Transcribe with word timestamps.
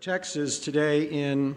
text 0.00 0.36
is 0.36 0.58
today 0.58 1.02
in 1.02 1.54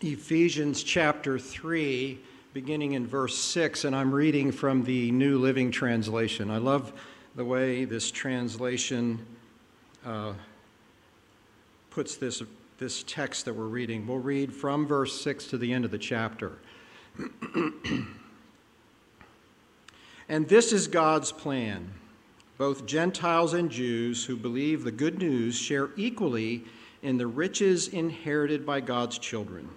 Ephesians 0.00 0.82
chapter 0.82 1.38
3, 1.38 2.18
beginning 2.52 2.94
in 2.94 3.06
verse 3.06 3.38
6, 3.38 3.84
and 3.84 3.94
I'm 3.94 4.12
reading 4.12 4.50
from 4.50 4.82
the 4.82 5.12
New 5.12 5.38
Living 5.38 5.70
Translation. 5.70 6.50
I 6.50 6.58
love 6.58 6.92
the 7.36 7.44
way 7.44 7.84
this 7.84 8.10
translation 8.10 9.24
uh, 10.04 10.32
puts 11.90 12.16
this, 12.16 12.42
this 12.78 13.04
text 13.04 13.44
that 13.44 13.54
we're 13.54 13.66
reading. 13.66 14.08
We'll 14.08 14.18
read 14.18 14.52
from 14.52 14.84
verse 14.84 15.20
6 15.20 15.46
to 15.50 15.58
the 15.58 15.72
end 15.72 15.84
of 15.84 15.92
the 15.92 15.98
chapter. 15.98 16.58
and 20.28 20.48
this 20.48 20.72
is 20.72 20.88
God's 20.88 21.30
plan. 21.30 21.92
Both 22.58 22.86
Gentiles 22.86 23.54
and 23.54 23.70
Jews 23.70 24.24
who 24.24 24.34
believe 24.36 24.82
the 24.82 24.90
good 24.90 25.20
news 25.20 25.56
share 25.56 25.90
equally 25.96 26.64
in 27.02 27.18
the 27.18 27.26
riches 27.26 27.88
inherited 27.88 28.64
by 28.64 28.80
God's 28.80 29.18
children. 29.18 29.68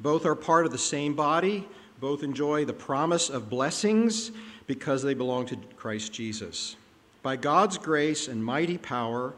Both 0.00 0.24
are 0.24 0.34
part 0.34 0.66
of 0.66 0.72
the 0.72 0.78
same 0.78 1.14
body, 1.14 1.66
both 2.00 2.22
enjoy 2.22 2.64
the 2.64 2.72
promise 2.72 3.30
of 3.30 3.50
blessings 3.50 4.30
because 4.66 5.02
they 5.02 5.14
belong 5.14 5.46
to 5.46 5.56
Christ 5.76 6.12
Jesus. 6.12 6.76
By 7.22 7.36
God's 7.36 7.78
grace 7.78 8.28
and 8.28 8.44
mighty 8.44 8.78
power, 8.78 9.34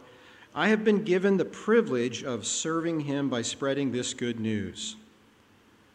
I 0.55 0.69
have 0.69 0.85
been 0.85 1.05
given 1.05 1.37
the 1.37 1.45
privilege 1.45 2.25
of 2.25 2.47
serving 2.47 3.01
Him 3.01 3.29
by 3.29 3.43
spreading 3.43 3.93
this 3.93 4.13
good 4.13 4.41
news. 4.41 4.97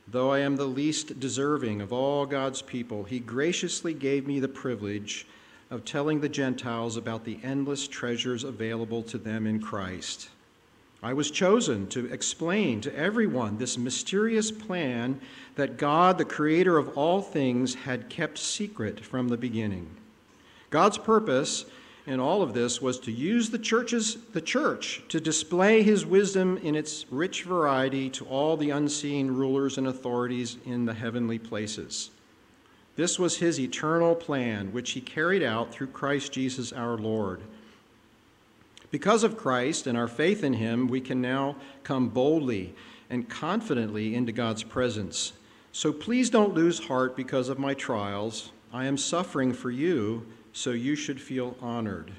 Though 0.07 0.31
I 0.31 0.39
am 0.39 0.55
the 0.55 0.65
least 0.65 1.19
deserving 1.19 1.81
of 1.81 1.93
all 1.93 2.25
God's 2.25 2.61
people, 2.61 3.03
He 3.03 3.19
graciously 3.19 3.93
gave 3.93 4.25
me 4.25 4.39
the 4.39 4.47
privilege 4.47 5.27
of 5.69 5.85
telling 5.85 6.21
the 6.21 6.29
Gentiles 6.29 6.97
about 6.97 7.25
the 7.25 7.39
endless 7.43 7.87
treasures 7.87 8.43
available 8.43 9.03
to 9.03 9.17
them 9.17 9.47
in 9.47 9.59
Christ. 9.59 10.29
I 11.03 11.11
was 11.11 11.29
chosen 11.29 11.87
to 11.87 12.05
explain 12.13 12.79
to 12.81 12.95
everyone 12.95 13.57
this 13.57 13.77
mysterious 13.77 14.51
plan 14.51 15.19
that 15.55 15.75
God, 15.75 16.17
the 16.17 16.23
creator 16.23 16.77
of 16.77 16.97
all 16.97 17.21
things, 17.21 17.75
had 17.75 18.09
kept 18.09 18.37
secret 18.37 19.03
from 19.03 19.27
the 19.27 19.35
beginning. 19.35 19.89
God's 20.69 20.97
purpose 20.97 21.65
in 22.07 22.21
all 22.21 22.41
of 22.41 22.53
this 22.53 22.81
was 22.81 22.99
to 23.01 23.11
use 23.11 23.49
the 23.49 23.59
churches 23.59 24.15
the 24.31 24.41
church 24.41 25.03
to 25.09 25.19
display 25.19 25.83
his 25.83 26.05
wisdom 26.05 26.57
in 26.57 26.73
its 26.73 27.05
rich 27.11 27.43
variety 27.43 28.09
to 28.11 28.25
all 28.25 28.55
the 28.55 28.69
unseen 28.69 29.27
rulers 29.27 29.77
and 29.77 29.87
authorities 29.87 30.55
in 30.65 30.85
the 30.85 30.93
heavenly 30.93 31.37
places. 31.37 32.11
This 32.95 33.19
was 33.19 33.37
his 33.37 33.59
eternal 33.59 34.15
plan, 34.15 34.71
which 34.71 34.91
he 34.91 35.01
carried 35.01 35.43
out 35.43 35.73
through 35.73 35.87
Christ 35.87 36.31
Jesus 36.31 36.71
our 36.71 36.97
Lord. 36.97 37.41
Because 38.93 39.23
of 39.23 39.37
Christ 39.37 39.87
and 39.87 39.97
our 39.97 40.07
faith 40.07 40.43
in 40.43 40.53
him, 40.53 40.87
we 40.87 41.01
can 41.01 41.19
now 41.19 41.55
come 41.83 42.09
boldly 42.09 42.75
and 43.09 43.27
confidently 43.27 44.13
into 44.13 44.31
God's 44.31 44.61
presence. 44.61 45.33
So 45.71 45.91
please 45.91 46.29
don't 46.29 46.53
lose 46.53 46.77
heart 46.77 47.15
because 47.15 47.49
of 47.49 47.57
my 47.57 47.73
trials. 47.73 48.51
I 48.71 48.85
am 48.85 48.97
suffering 48.97 49.51
for 49.51 49.71
you, 49.71 50.27
so 50.51 50.69
you 50.69 50.95
should 50.95 51.19
feel 51.19 51.57
honored. 51.59 52.11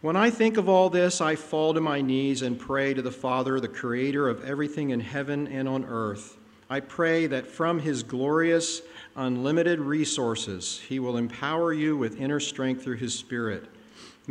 When 0.00 0.16
I 0.16 0.30
think 0.30 0.56
of 0.56 0.70
all 0.70 0.88
this, 0.88 1.20
I 1.20 1.36
fall 1.36 1.74
to 1.74 1.82
my 1.82 2.00
knees 2.00 2.40
and 2.40 2.58
pray 2.58 2.94
to 2.94 3.02
the 3.02 3.10
Father, 3.10 3.60
the 3.60 3.68
creator 3.68 4.26
of 4.26 4.42
everything 4.42 4.88
in 4.90 5.00
heaven 5.00 5.48
and 5.48 5.68
on 5.68 5.84
earth. 5.84 6.38
I 6.70 6.80
pray 6.80 7.26
that 7.26 7.46
from 7.46 7.78
his 7.78 8.02
glorious, 8.02 8.80
unlimited 9.16 9.78
resources, 9.78 10.80
he 10.88 10.98
will 10.98 11.18
empower 11.18 11.74
you 11.74 11.94
with 11.94 12.18
inner 12.18 12.40
strength 12.40 12.82
through 12.82 12.96
his 12.96 13.14
Spirit 13.14 13.68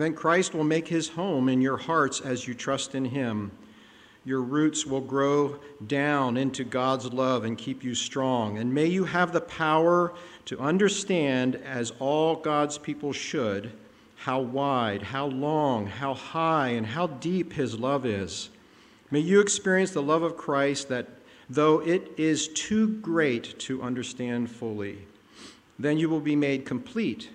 then 0.01 0.13
Christ 0.13 0.53
will 0.53 0.63
make 0.63 0.87
his 0.87 1.09
home 1.09 1.49
in 1.49 1.61
your 1.61 1.77
hearts 1.77 2.21
as 2.21 2.47
you 2.47 2.53
trust 2.53 2.95
in 2.95 3.05
him. 3.05 3.51
Your 4.25 4.41
roots 4.41 4.85
will 4.85 5.01
grow 5.01 5.59
down 5.87 6.37
into 6.37 6.63
God's 6.63 7.11
love 7.11 7.45
and 7.45 7.57
keep 7.57 7.83
you 7.83 7.95
strong. 7.95 8.57
And 8.57 8.73
may 8.73 8.85
you 8.85 9.05
have 9.05 9.31
the 9.31 9.41
power 9.41 10.13
to 10.45 10.59
understand, 10.59 11.55
as 11.55 11.91
all 11.99 12.35
God's 12.35 12.77
people 12.77 13.13
should, 13.13 13.71
how 14.15 14.41
wide, 14.41 15.01
how 15.01 15.27
long, 15.27 15.87
how 15.87 16.13
high, 16.13 16.69
and 16.69 16.85
how 16.85 17.07
deep 17.07 17.53
his 17.53 17.79
love 17.79 18.05
is. 18.05 18.49
May 19.09 19.21
you 19.21 19.39
experience 19.39 19.91
the 19.91 20.03
love 20.03 20.21
of 20.21 20.37
Christ 20.37 20.89
that, 20.89 21.07
though 21.49 21.79
it 21.79 22.11
is 22.17 22.49
too 22.49 22.89
great 22.99 23.57
to 23.59 23.81
understand 23.81 24.51
fully, 24.51 24.99
then 25.79 25.97
you 25.97 26.09
will 26.09 26.19
be 26.19 26.35
made 26.35 26.65
complete 26.65 27.29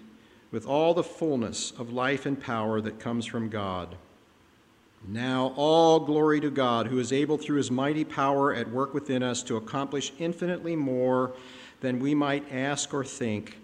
with 0.54 0.68
all 0.68 0.94
the 0.94 1.02
fullness 1.02 1.72
of 1.72 1.92
life 1.92 2.26
and 2.26 2.40
power 2.40 2.80
that 2.80 3.00
comes 3.00 3.26
from 3.26 3.48
God. 3.48 3.96
Now, 5.04 5.52
all 5.56 5.98
glory 5.98 6.40
to 6.42 6.48
God, 6.48 6.86
who 6.86 7.00
is 7.00 7.12
able 7.12 7.36
through 7.36 7.56
his 7.56 7.72
mighty 7.72 8.04
power 8.04 8.54
at 8.54 8.70
work 8.70 8.94
within 8.94 9.24
us 9.24 9.42
to 9.42 9.56
accomplish 9.56 10.12
infinitely 10.20 10.76
more 10.76 11.32
than 11.80 11.98
we 11.98 12.14
might 12.14 12.52
ask 12.52 12.94
or 12.94 13.04
think. 13.04 13.58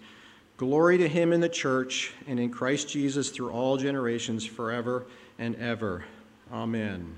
Glory 0.57 0.99
to 0.99 1.07
him 1.07 1.33
in 1.33 1.41
the 1.41 1.49
church 1.49 2.13
and 2.27 2.41
in 2.41 2.51
Christ 2.51 2.89
Jesus 2.89 3.31
through 3.31 3.51
all 3.51 3.77
generations, 3.77 4.45
forever 4.45 5.07
and 5.39 5.55
ever. 5.57 6.05
Amen. 6.53 7.17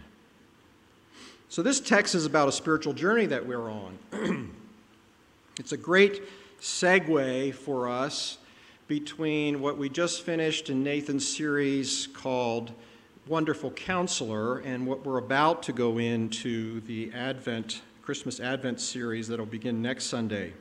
So, 1.49 1.63
this 1.63 1.81
text 1.81 2.15
is 2.15 2.27
about 2.27 2.47
a 2.47 2.53
spiritual 2.53 2.93
journey 2.93 3.25
that 3.25 3.47
we're 3.47 3.71
on. 3.71 3.99
it's 5.59 5.73
a 5.73 5.79
great 5.79 6.21
segue 6.61 7.55
for 7.55 7.89
us 7.89 8.37
between 8.93 9.63
what 9.63 9.79
we 9.79 9.89
just 9.89 10.21
finished 10.21 10.69
in 10.69 10.85
Nathan's 10.85 11.27
series 11.27 12.09
called 12.09 12.73
Wonderful 13.27 13.71
Counselor 13.71 14.59
and 14.59 14.87
what 14.87 15.07
we're 15.07 15.17
about 15.17 15.63
to 15.63 15.73
go 15.73 15.97
into 15.97 16.83
the 16.83 17.11
Advent, 17.15 17.81
Christmas 18.03 18.39
Advent 18.39 18.83
series 18.83 19.29
that'll 19.29 19.47
begin 19.47 19.81
next 19.81 20.09
Sunday. 20.09 20.53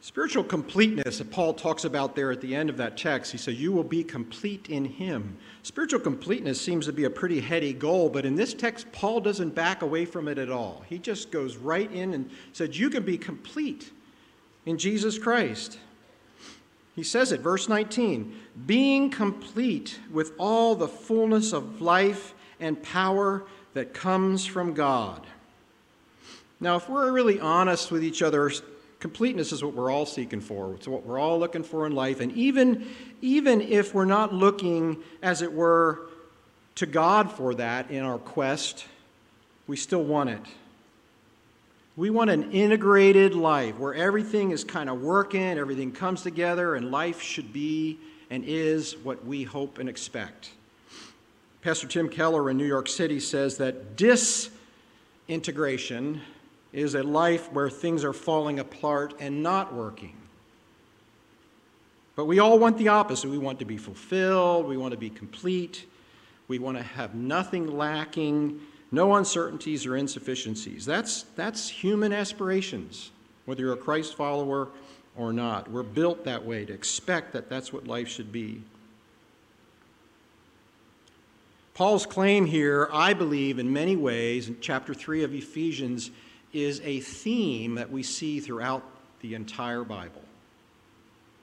Spiritual 0.00 0.42
completeness 0.42 1.18
that 1.18 1.30
Paul 1.30 1.52
talks 1.52 1.84
about 1.84 2.16
there 2.16 2.32
at 2.32 2.40
the 2.40 2.56
end 2.56 2.70
of 2.70 2.78
that 2.78 2.96
text, 2.96 3.30
he 3.30 3.36
says, 3.36 3.60
You 3.60 3.70
will 3.70 3.84
be 3.84 4.02
complete 4.02 4.70
in 4.70 4.86
him. 4.86 5.36
Spiritual 5.64 6.00
completeness 6.00 6.58
seems 6.58 6.86
to 6.86 6.94
be 6.94 7.04
a 7.04 7.10
pretty 7.10 7.40
heady 7.40 7.74
goal, 7.74 8.08
but 8.08 8.24
in 8.24 8.36
this 8.36 8.54
text, 8.54 8.90
Paul 8.90 9.20
doesn't 9.20 9.54
back 9.54 9.82
away 9.82 10.06
from 10.06 10.28
it 10.28 10.38
at 10.38 10.50
all. 10.50 10.82
He 10.88 10.98
just 10.98 11.30
goes 11.30 11.58
right 11.58 11.92
in 11.92 12.14
and 12.14 12.30
said, 12.54 12.74
You 12.74 12.88
can 12.88 13.02
be 13.02 13.18
complete 13.18 13.92
in 14.66 14.78
Jesus 14.78 15.18
Christ. 15.18 15.78
He 16.96 17.02
says 17.02 17.32
it, 17.32 17.40
verse 17.40 17.68
19, 17.68 18.34
being 18.66 19.10
complete 19.10 19.98
with 20.12 20.32
all 20.38 20.74
the 20.74 20.88
fullness 20.88 21.52
of 21.52 21.80
life 21.80 22.34
and 22.60 22.80
power 22.82 23.44
that 23.74 23.92
comes 23.92 24.46
from 24.46 24.74
God. 24.74 25.26
Now, 26.60 26.76
if 26.76 26.88
we're 26.88 27.10
really 27.10 27.40
honest 27.40 27.90
with 27.90 28.04
each 28.04 28.22
other, 28.22 28.50
completeness 29.00 29.52
is 29.52 29.62
what 29.62 29.74
we're 29.74 29.90
all 29.90 30.06
seeking 30.06 30.40
for. 30.40 30.74
It's 30.74 30.86
what 30.86 31.04
we're 31.04 31.18
all 31.18 31.38
looking 31.38 31.64
for 31.64 31.84
in 31.84 31.92
life. 31.92 32.20
And 32.20 32.32
even, 32.32 32.86
even 33.20 33.60
if 33.60 33.92
we're 33.92 34.04
not 34.04 34.32
looking, 34.32 35.02
as 35.20 35.42
it 35.42 35.52
were, 35.52 36.02
to 36.76 36.86
God 36.86 37.30
for 37.30 37.54
that 37.54 37.90
in 37.90 38.02
our 38.04 38.18
quest, 38.18 38.86
we 39.66 39.76
still 39.76 40.04
want 40.04 40.30
it. 40.30 40.40
We 41.96 42.10
want 42.10 42.28
an 42.28 42.50
integrated 42.50 43.36
life 43.36 43.78
where 43.78 43.94
everything 43.94 44.50
is 44.50 44.64
kind 44.64 44.90
of 44.90 45.00
working, 45.00 45.58
everything 45.58 45.92
comes 45.92 46.22
together, 46.22 46.74
and 46.74 46.90
life 46.90 47.22
should 47.22 47.52
be 47.52 48.00
and 48.30 48.42
is 48.44 48.96
what 48.96 49.24
we 49.24 49.44
hope 49.44 49.78
and 49.78 49.88
expect. 49.88 50.50
Pastor 51.62 51.86
Tim 51.86 52.08
Keller 52.08 52.50
in 52.50 52.56
New 52.56 52.66
York 52.66 52.88
City 52.88 53.20
says 53.20 53.58
that 53.58 53.96
disintegration 53.96 56.20
is 56.72 56.96
a 56.96 57.04
life 57.04 57.52
where 57.52 57.70
things 57.70 58.02
are 58.02 58.12
falling 58.12 58.58
apart 58.58 59.14
and 59.20 59.40
not 59.40 59.72
working. 59.72 60.16
But 62.16 62.24
we 62.24 62.40
all 62.40 62.58
want 62.58 62.76
the 62.76 62.88
opposite. 62.88 63.30
We 63.30 63.38
want 63.38 63.60
to 63.60 63.64
be 63.64 63.76
fulfilled, 63.76 64.66
we 64.66 64.76
want 64.76 64.90
to 64.90 64.98
be 64.98 65.10
complete, 65.10 65.86
we 66.48 66.58
want 66.58 66.76
to 66.76 66.82
have 66.82 67.14
nothing 67.14 67.68
lacking 67.68 68.60
no 68.94 69.16
uncertainties 69.16 69.86
or 69.86 69.96
insufficiencies. 69.96 70.86
That's, 70.86 71.22
that's 71.36 71.68
human 71.68 72.12
aspirations, 72.12 73.10
whether 73.44 73.62
you're 73.62 73.74
a 73.74 73.76
Christ 73.76 74.14
follower 74.14 74.68
or 75.16 75.32
not. 75.32 75.70
We're 75.70 75.82
built 75.82 76.24
that 76.24 76.44
way 76.44 76.64
to 76.64 76.72
expect 76.72 77.32
that 77.32 77.48
that's 77.48 77.72
what 77.72 77.86
life 77.86 78.08
should 78.08 78.32
be. 78.32 78.62
Paul's 81.74 82.06
claim 82.06 82.46
here, 82.46 82.88
I 82.92 83.14
believe, 83.14 83.58
in 83.58 83.72
many 83.72 83.96
ways, 83.96 84.48
in 84.48 84.58
chapter 84.60 84.94
3 84.94 85.24
of 85.24 85.34
Ephesians, 85.34 86.12
is 86.52 86.80
a 86.84 87.00
theme 87.00 87.74
that 87.74 87.90
we 87.90 88.04
see 88.04 88.38
throughout 88.38 88.84
the 89.20 89.34
entire 89.34 89.82
Bible. 89.82 90.22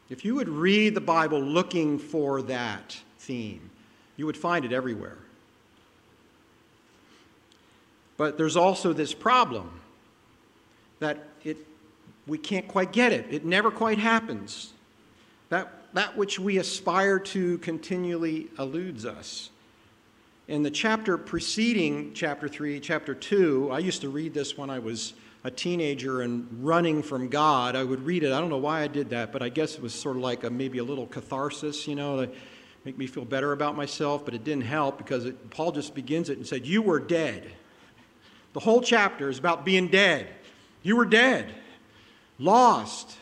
If 0.09 0.23
you 0.23 0.35
would 0.35 0.47
read 0.47 0.95
the 0.95 1.01
Bible 1.01 1.41
looking 1.41 1.99
for 1.99 2.41
that 2.43 2.97
theme, 3.19 3.69
you 4.15 4.25
would 4.25 4.37
find 4.37 4.63
it 4.63 4.71
everywhere. 4.71 5.17
But 8.21 8.37
there's 8.37 8.55
also 8.55 8.93
this 8.93 9.15
problem 9.15 9.81
that 10.99 11.17
it, 11.43 11.57
we 12.27 12.37
can't 12.37 12.67
quite 12.67 12.91
get 12.91 13.11
it. 13.11 13.25
It 13.31 13.45
never 13.45 13.71
quite 13.71 13.97
happens. 13.97 14.73
That, 15.49 15.73
that 15.95 16.15
which 16.15 16.37
we 16.37 16.59
aspire 16.59 17.17
to 17.17 17.57
continually 17.57 18.49
eludes 18.59 19.07
us. 19.07 19.49
In 20.47 20.61
the 20.61 20.69
chapter 20.69 21.17
preceding 21.17 22.13
chapter 22.13 22.47
3, 22.47 22.79
chapter 22.79 23.15
2, 23.15 23.71
I 23.71 23.79
used 23.79 24.01
to 24.01 24.09
read 24.09 24.35
this 24.35 24.55
when 24.55 24.69
I 24.69 24.77
was 24.77 25.15
a 25.43 25.49
teenager 25.49 26.21
and 26.21 26.47
running 26.61 27.01
from 27.01 27.27
God. 27.27 27.75
I 27.75 27.83
would 27.83 28.05
read 28.05 28.21
it. 28.21 28.31
I 28.31 28.39
don't 28.39 28.51
know 28.51 28.57
why 28.57 28.83
I 28.83 28.87
did 28.87 29.09
that, 29.09 29.31
but 29.31 29.41
I 29.41 29.49
guess 29.49 29.73
it 29.73 29.81
was 29.81 29.95
sort 29.95 30.15
of 30.15 30.21
like 30.21 30.43
a, 30.43 30.51
maybe 30.51 30.77
a 30.77 30.83
little 30.83 31.07
catharsis, 31.07 31.87
you 31.87 31.95
know, 31.95 32.23
to 32.23 32.31
make 32.85 32.99
me 32.99 33.07
feel 33.07 33.25
better 33.25 33.51
about 33.51 33.75
myself, 33.75 34.23
but 34.25 34.35
it 34.35 34.43
didn't 34.43 34.65
help 34.65 34.99
because 34.99 35.25
it, 35.25 35.49
Paul 35.49 35.71
just 35.71 35.95
begins 35.95 36.29
it 36.29 36.37
and 36.37 36.45
said, 36.45 36.67
You 36.67 36.83
were 36.83 36.99
dead. 36.99 37.51
The 38.53 38.59
whole 38.59 38.81
chapter 38.81 39.29
is 39.29 39.39
about 39.39 39.65
being 39.65 39.87
dead. 39.87 40.27
You 40.83 40.95
were 40.95 41.05
dead, 41.05 41.53
lost, 42.39 43.17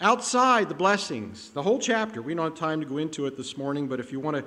outside 0.00 0.68
the 0.68 0.74
blessings. 0.74 1.50
The 1.50 1.62
whole 1.62 1.78
chapter. 1.78 2.20
We 2.20 2.34
don't 2.34 2.44
have 2.44 2.54
time 2.54 2.80
to 2.80 2.86
go 2.86 2.98
into 2.98 3.26
it 3.26 3.36
this 3.36 3.56
morning, 3.56 3.86
but 3.86 4.00
if 4.00 4.12
you 4.12 4.20
want 4.20 4.36
to, 4.36 4.44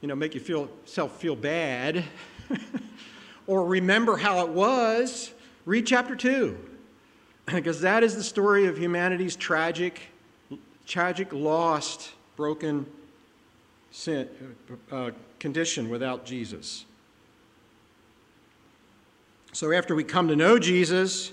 you 0.00 0.08
know, 0.08 0.14
make 0.14 0.34
you 0.34 0.40
feel 0.40 0.68
self 0.84 1.20
feel 1.20 1.36
bad 1.36 2.04
or 3.46 3.64
remember 3.64 4.16
how 4.16 4.44
it 4.44 4.50
was, 4.50 5.32
read 5.64 5.86
chapter 5.86 6.14
2. 6.14 6.58
because 7.46 7.80
that 7.80 8.02
is 8.02 8.14
the 8.14 8.22
story 8.22 8.66
of 8.66 8.78
humanity's 8.78 9.36
tragic 9.36 10.00
tragic 10.86 11.32
lost 11.32 12.12
broken 12.34 12.86
sin, 13.90 14.28
uh, 14.90 15.10
condition 15.38 15.88
without 15.88 16.24
Jesus. 16.24 16.86
So 19.58 19.72
after 19.72 19.96
we 19.96 20.04
come 20.04 20.28
to 20.28 20.36
know 20.36 20.56
Jesus, 20.60 21.32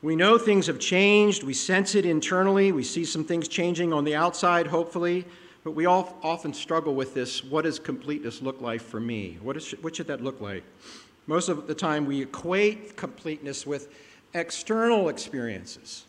we 0.00 0.16
know 0.16 0.38
things 0.38 0.66
have 0.66 0.78
changed. 0.78 1.42
We 1.42 1.52
sense 1.52 1.94
it 1.94 2.06
internally. 2.06 2.72
We 2.72 2.82
see 2.82 3.04
some 3.04 3.22
things 3.22 3.48
changing 3.48 3.92
on 3.92 4.04
the 4.04 4.14
outside, 4.14 4.66
hopefully. 4.66 5.26
But 5.62 5.72
we 5.72 5.84
all 5.84 6.16
often 6.22 6.54
struggle 6.54 6.94
with 6.94 7.12
this 7.12 7.44
what 7.44 7.64
does 7.64 7.78
completeness 7.78 8.40
look 8.40 8.62
like 8.62 8.80
for 8.80 8.98
me? 8.98 9.36
What, 9.42 9.58
is, 9.58 9.72
what 9.82 9.94
should 9.94 10.06
that 10.06 10.22
look 10.22 10.40
like? 10.40 10.64
Most 11.26 11.50
of 11.50 11.66
the 11.66 11.74
time, 11.74 12.06
we 12.06 12.22
equate 12.22 12.96
completeness 12.96 13.66
with 13.66 13.88
external 14.32 15.10
experiences 15.10 16.06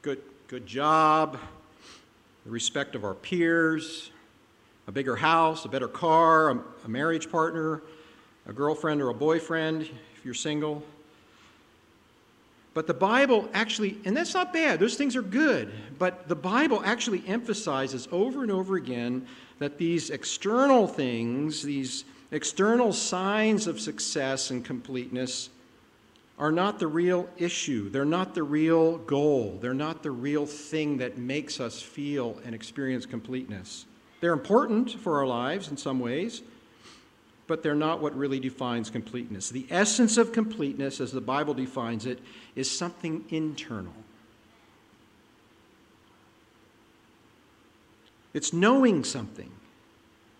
good, 0.00 0.22
good 0.46 0.64
job, 0.64 1.40
the 2.44 2.50
respect 2.52 2.94
of 2.94 3.02
our 3.02 3.14
peers, 3.14 4.12
a 4.86 4.92
bigger 4.92 5.16
house, 5.16 5.64
a 5.64 5.68
better 5.68 5.88
car, 5.88 6.50
a, 6.50 6.60
a 6.84 6.88
marriage 6.88 7.32
partner, 7.32 7.82
a 8.46 8.52
girlfriend 8.52 9.02
or 9.02 9.08
a 9.08 9.14
boyfriend 9.14 9.90
you're 10.26 10.34
single. 10.34 10.82
But 12.74 12.86
the 12.86 12.94
Bible 12.94 13.48
actually, 13.54 13.96
and 14.04 14.14
that's 14.14 14.34
not 14.34 14.52
bad, 14.52 14.80
those 14.80 14.96
things 14.96 15.16
are 15.16 15.22
good, 15.22 15.72
but 15.98 16.28
the 16.28 16.34
Bible 16.34 16.82
actually 16.84 17.22
emphasizes 17.26 18.06
over 18.12 18.42
and 18.42 18.50
over 18.52 18.76
again 18.76 19.26
that 19.60 19.78
these 19.78 20.10
external 20.10 20.86
things, 20.86 21.62
these 21.62 22.04
external 22.32 22.92
signs 22.92 23.66
of 23.66 23.80
success 23.80 24.50
and 24.50 24.62
completeness, 24.62 25.48
are 26.38 26.52
not 26.52 26.78
the 26.78 26.86
real 26.86 27.30
issue. 27.38 27.88
They're 27.88 28.04
not 28.04 28.34
the 28.34 28.42
real 28.42 28.98
goal. 28.98 29.58
They're 29.62 29.72
not 29.72 30.02
the 30.02 30.10
real 30.10 30.44
thing 30.44 30.98
that 30.98 31.16
makes 31.16 31.60
us 31.60 31.80
feel 31.80 32.38
and 32.44 32.54
experience 32.54 33.06
completeness. 33.06 33.86
They're 34.20 34.34
important 34.34 34.90
for 34.90 35.18
our 35.18 35.26
lives 35.26 35.70
in 35.70 35.78
some 35.78 35.98
ways, 35.98 36.42
but 37.46 37.62
they're 37.62 37.74
not 37.74 38.00
what 38.00 38.16
really 38.16 38.40
defines 38.40 38.90
completeness. 38.90 39.50
The 39.50 39.66
essence 39.70 40.16
of 40.16 40.32
completeness, 40.32 41.00
as 41.00 41.12
the 41.12 41.20
Bible 41.20 41.54
defines 41.54 42.06
it, 42.06 42.18
is 42.54 42.70
something 42.70 43.24
internal. 43.28 43.94
It's 48.34 48.52
knowing 48.52 49.04
something, 49.04 49.50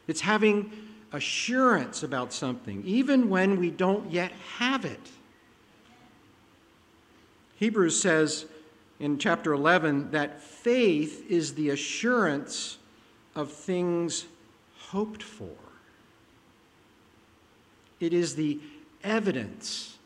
it's 0.07 0.21
having 0.21 0.71
assurance 1.13 2.03
about 2.03 2.33
something, 2.33 2.83
even 2.85 3.31
when 3.31 3.59
we 3.59 3.71
don't 3.71 4.11
yet 4.11 4.33
have 4.59 4.85
it. 4.85 5.01
Hebrews 7.57 8.01
says 8.01 8.45
in 9.01 9.19
chapter 9.19 9.53
11 9.53 10.11
that 10.11 10.43
faith 10.43 11.25
is 11.31 11.55
the 11.55 11.71
assurance 11.71 12.77
of 13.35 13.51
things 13.51 14.27
hoped 14.89 15.23
for. 15.23 15.66
It 18.01 18.13
is 18.13 18.35
the 18.35 18.59
evidence 19.03 19.97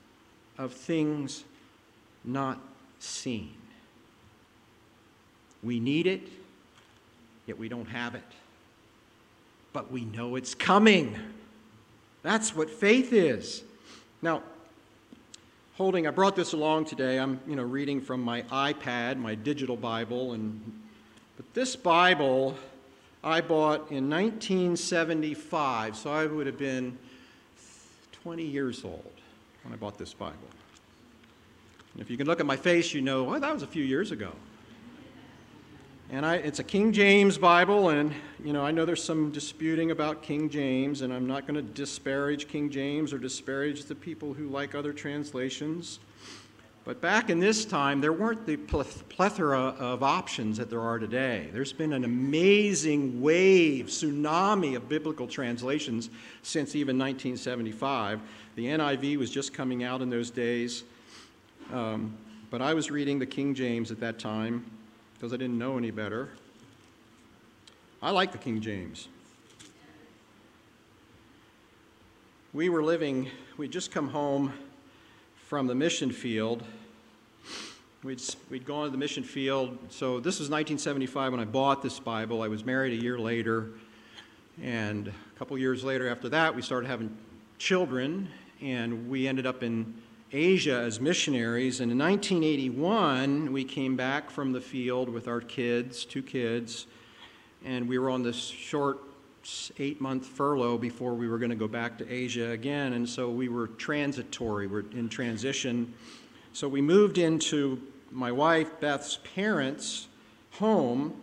of 0.58 0.72
things 0.72 1.44
not 2.24 2.60
seen. 2.98 3.54
We 5.62 5.80
need 5.80 6.06
it, 6.06 6.22
yet 7.46 7.58
we 7.58 7.68
don't 7.68 7.88
have 7.88 8.14
it. 8.14 8.22
But 9.72 9.90
we 9.90 10.04
know 10.04 10.36
it's 10.36 10.54
coming. 10.54 11.16
That's 12.22 12.54
what 12.54 12.70
faith 12.70 13.12
is. 13.12 13.62
Now, 14.22 14.42
holding, 15.76 16.06
I 16.06 16.10
brought 16.10 16.36
this 16.36 16.52
along 16.52 16.86
today. 16.86 17.18
I'm, 17.18 17.40
you 17.46 17.56
know, 17.56 17.62
reading 17.62 18.00
from 18.00 18.22
my 18.22 18.42
iPad, 18.42 19.16
my 19.16 19.34
digital 19.34 19.76
Bible, 19.76 20.32
and 20.32 20.60
but 21.36 21.54
this 21.54 21.74
Bible 21.74 22.54
I 23.24 23.40
bought 23.40 23.90
in 23.90 24.10
1975, 24.10 25.96
so 25.96 26.10
I 26.10 26.26
would 26.26 26.46
have 26.46 26.58
been 26.58 26.98
20 28.22 28.42
years 28.44 28.84
old 28.84 29.12
when 29.64 29.72
I 29.72 29.76
bought 29.76 29.96
this 29.96 30.12
Bible. 30.12 30.36
And 31.94 32.02
if 32.02 32.10
you 32.10 32.16
can 32.16 32.26
look 32.26 32.40
at 32.40 32.46
my 32.46 32.56
face, 32.56 32.92
you 32.92 33.00
know, 33.00 33.24
well, 33.24 33.40
that 33.40 33.52
was 33.52 33.62
a 33.62 33.66
few 33.66 33.82
years 33.82 34.10
ago. 34.10 34.32
And 36.10 36.26
I, 36.26 36.36
it's 36.36 36.58
a 36.58 36.64
King 36.64 36.92
James 36.92 37.38
Bible, 37.38 37.90
and 37.90 38.12
you 38.44 38.52
know 38.52 38.64
I 38.64 38.72
know 38.72 38.84
there's 38.84 39.02
some 39.02 39.30
disputing 39.30 39.92
about 39.92 40.22
King 40.22 40.50
James, 40.50 41.02
and 41.02 41.12
I'm 41.12 41.26
not 41.26 41.46
going 41.46 41.54
to 41.54 41.62
disparage 41.62 42.48
King 42.48 42.68
James 42.68 43.12
or 43.12 43.18
disparage 43.18 43.84
the 43.84 43.94
people 43.94 44.34
who 44.34 44.48
like 44.48 44.74
other 44.74 44.92
translations. 44.92 46.00
But 46.90 47.00
back 47.00 47.30
in 47.30 47.38
this 47.38 47.64
time, 47.64 48.00
there 48.00 48.12
weren't 48.12 48.46
the 48.46 48.56
plethora 48.56 49.76
of 49.78 50.02
options 50.02 50.58
that 50.58 50.68
there 50.68 50.80
are 50.80 50.98
today. 50.98 51.48
There's 51.52 51.72
been 51.72 51.92
an 51.92 52.02
amazing 52.02 53.22
wave, 53.22 53.86
tsunami 53.86 54.74
of 54.74 54.88
biblical 54.88 55.28
translations 55.28 56.10
since 56.42 56.74
even 56.74 56.98
1975. 56.98 58.20
The 58.56 58.66
NIV 58.66 59.18
was 59.18 59.30
just 59.30 59.54
coming 59.54 59.84
out 59.84 60.02
in 60.02 60.10
those 60.10 60.30
days. 60.32 60.82
Um, 61.72 62.16
but 62.50 62.60
I 62.60 62.74
was 62.74 62.90
reading 62.90 63.20
the 63.20 63.26
King 63.26 63.54
James 63.54 63.92
at 63.92 64.00
that 64.00 64.18
time 64.18 64.68
because 65.14 65.32
I 65.32 65.36
didn't 65.36 65.58
know 65.60 65.78
any 65.78 65.92
better. 65.92 66.30
I 68.02 68.10
like 68.10 68.32
the 68.32 68.38
King 68.38 68.60
James. 68.60 69.06
We 72.52 72.68
were 72.68 72.82
living, 72.82 73.30
we'd 73.58 73.70
just 73.70 73.92
come 73.92 74.08
home 74.08 74.52
from 75.46 75.68
the 75.68 75.74
mission 75.76 76.10
field. 76.10 76.64
We'd, 78.02 78.22
we'd 78.48 78.64
gone 78.64 78.86
to 78.86 78.90
the 78.90 78.96
mission 78.96 79.22
field. 79.22 79.76
So 79.90 80.20
this 80.20 80.38
was 80.38 80.48
1975 80.48 81.32
when 81.32 81.40
I 81.40 81.44
bought 81.44 81.82
this 81.82 82.00
Bible. 82.00 82.40
I 82.40 82.48
was 82.48 82.64
married 82.64 82.98
a 82.98 83.02
year 83.02 83.18
later. 83.18 83.72
And 84.62 85.08
a 85.08 85.38
couple 85.38 85.58
years 85.58 85.84
later 85.84 86.08
after 86.08 86.30
that, 86.30 86.54
we 86.54 86.62
started 86.62 86.86
having 86.86 87.14
children. 87.58 88.28
And 88.62 89.10
we 89.10 89.28
ended 89.28 89.46
up 89.46 89.62
in 89.62 89.94
Asia 90.32 90.78
as 90.78 91.00
missionaries. 91.00 91.80
And 91.80 91.92
in 91.92 91.98
1981, 91.98 93.52
we 93.52 93.64
came 93.64 93.96
back 93.96 94.30
from 94.30 94.52
the 94.52 94.60
field 94.60 95.08
with 95.08 95.28
our 95.28 95.40
kids, 95.40 96.04
two 96.04 96.22
kids. 96.22 96.86
And 97.64 97.86
we 97.86 97.98
were 97.98 98.08
on 98.08 98.22
this 98.22 98.36
short 98.36 99.00
eight 99.78 100.00
month 100.00 100.26
furlough 100.26 100.78
before 100.78 101.14
we 101.14 101.28
were 101.28 101.38
going 101.38 101.50
to 101.50 101.56
go 101.56 101.68
back 101.68 101.98
to 101.98 102.10
Asia 102.10 102.50
again. 102.50 102.92
And 102.92 103.08
so 103.08 103.30
we 103.30 103.48
were 103.48 103.66
transitory, 103.66 104.66
we're 104.66 104.84
in 104.92 105.08
transition. 105.08 105.92
So 106.52 106.66
we 106.66 106.80
moved 106.80 107.16
into 107.16 107.80
my 108.10 108.32
wife 108.32 108.80
Beth's 108.80 109.20
parents' 109.36 110.08
home, 110.52 111.14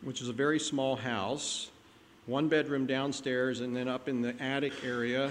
which 0.00 0.22
is 0.22 0.30
a 0.30 0.32
very 0.32 0.58
small 0.58 0.96
house, 0.96 1.70
one 2.24 2.48
bedroom 2.48 2.86
downstairs, 2.86 3.60
and 3.60 3.76
then 3.76 3.86
up 3.86 4.08
in 4.08 4.22
the 4.22 4.34
attic 4.42 4.72
area 4.82 5.30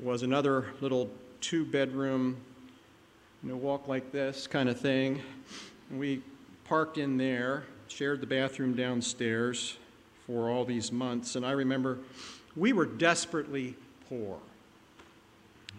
was 0.00 0.22
another 0.22 0.66
little 0.80 1.10
two 1.40 1.64
bedroom, 1.64 2.36
you 3.42 3.50
know, 3.50 3.56
walk 3.56 3.88
like 3.88 4.12
this 4.12 4.46
kind 4.46 4.68
of 4.68 4.78
thing. 4.78 5.22
We 5.90 6.22
parked 6.64 6.98
in 6.98 7.16
there, 7.16 7.64
shared 7.88 8.20
the 8.20 8.28
bathroom 8.28 8.74
downstairs 8.74 9.76
for 10.24 10.50
all 10.50 10.64
these 10.64 10.92
months. 10.92 11.34
And 11.34 11.44
I 11.44 11.50
remember 11.50 11.98
we 12.54 12.72
were 12.72 12.86
desperately 12.86 13.74
poor. 14.08 14.38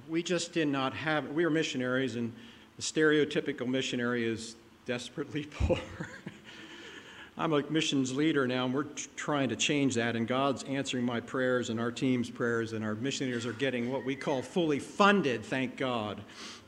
We 0.10 0.22
just 0.22 0.52
did 0.52 0.68
not 0.68 0.94
have, 0.94 1.30
we 1.30 1.46
were 1.46 1.52
missionaries, 1.52 2.18
and 2.18 2.34
the 2.80 2.84
stereotypical 2.84 3.68
missionary 3.68 4.26
is 4.26 4.56
desperately 4.86 5.44
poor. 5.52 5.78
I'm 7.38 7.52
a 7.52 7.62
missions 7.70 8.16
leader 8.16 8.48
now, 8.48 8.64
and 8.64 8.74
we're 8.74 8.86
trying 9.18 9.50
to 9.50 9.58
change 9.58 9.96
that, 9.96 10.16
and 10.16 10.26
God's 10.26 10.64
answering 10.64 11.04
my 11.04 11.20
prayers 11.20 11.70
and 11.70 11.78
our 11.78 11.92
team's 11.92 12.30
prayers, 12.30 12.72
and 12.72 12.86
our 12.86 12.96
missionaries 12.96 13.46
are 13.46 13.52
getting 13.52 13.92
what 13.92 14.06
we 14.06 14.16
call 14.16 14.42
fully 14.42 14.80
funded, 14.80 15.44
thank 15.44 15.76
God. 15.76 16.22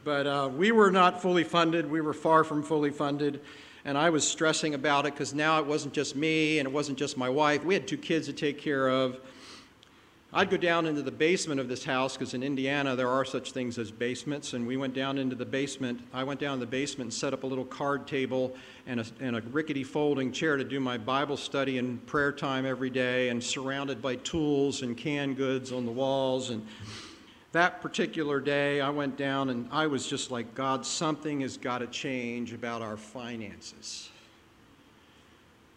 But 0.03 0.27
uh, 0.27 0.49
we 0.53 0.73
were 0.73 0.91
not 0.91 1.21
fully 1.21 1.45
funded, 1.45 1.89
we 1.89 2.01
were 2.01 2.13
far 2.13 2.43
from 2.43 2.61
fully 2.61 2.91
funded 2.91 3.39
and 3.83 3.97
I 3.97 4.11
was 4.11 4.27
stressing 4.27 4.75
about 4.75 5.07
it 5.07 5.13
because 5.15 5.33
now 5.33 5.59
it 5.59 5.65
wasn't 5.65 5.95
just 5.95 6.15
me 6.15 6.59
and 6.59 6.67
it 6.67 6.71
wasn't 6.71 6.99
just 6.99 7.17
my 7.17 7.29
wife. 7.29 7.65
We 7.65 7.73
had 7.73 7.87
two 7.87 7.97
kids 7.97 8.27
to 8.27 8.33
take 8.33 8.59
care 8.59 8.87
of. 8.87 9.19
I'd 10.33 10.49
go 10.49 10.55
down 10.55 10.85
into 10.85 11.01
the 11.01 11.11
basement 11.11 11.59
of 11.59 11.67
this 11.67 11.83
house 11.83 12.15
because 12.15 12.33
in 12.33 12.41
Indiana 12.41 12.95
there 12.95 13.09
are 13.09 13.25
such 13.25 13.51
things 13.51 13.77
as 13.77 13.91
basements, 13.91 14.53
and 14.53 14.65
we 14.65 14.77
went 14.77 14.93
down 14.93 15.17
into 15.17 15.35
the 15.35 15.45
basement. 15.45 15.99
I 16.13 16.23
went 16.23 16.39
down 16.39 16.61
the 16.61 16.65
basement 16.65 17.07
and 17.07 17.13
set 17.13 17.33
up 17.33 17.43
a 17.43 17.47
little 17.47 17.65
card 17.65 18.07
table 18.07 18.55
and 18.87 19.01
a, 19.01 19.05
and 19.19 19.35
a 19.35 19.41
rickety 19.51 19.83
folding 19.83 20.31
chair 20.31 20.55
to 20.55 20.63
do 20.63 20.79
my 20.79 20.97
Bible 20.97 21.35
study 21.35 21.79
and 21.79 22.05
prayer 22.07 22.31
time 22.31 22.65
every 22.65 22.89
day, 22.89 23.27
and 23.27 23.43
surrounded 23.43 24.01
by 24.01 24.15
tools 24.17 24.83
and 24.83 24.95
canned 24.95 25.35
goods 25.35 25.73
on 25.73 25.85
the 25.85 25.91
walls. 25.91 26.49
And 26.49 26.65
that 27.51 27.81
particular 27.81 28.39
day, 28.39 28.79
I 28.79 28.89
went 28.89 29.17
down 29.17 29.49
and 29.49 29.67
I 29.69 29.87
was 29.87 30.07
just 30.07 30.31
like, 30.31 30.55
God, 30.55 30.85
something 30.85 31.41
has 31.41 31.57
got 31.57 31.79
to 31.79 31.87
change 31.87 32.53
about 32.53 32.81
our 32.81 32.95
finances. 32.95 34.09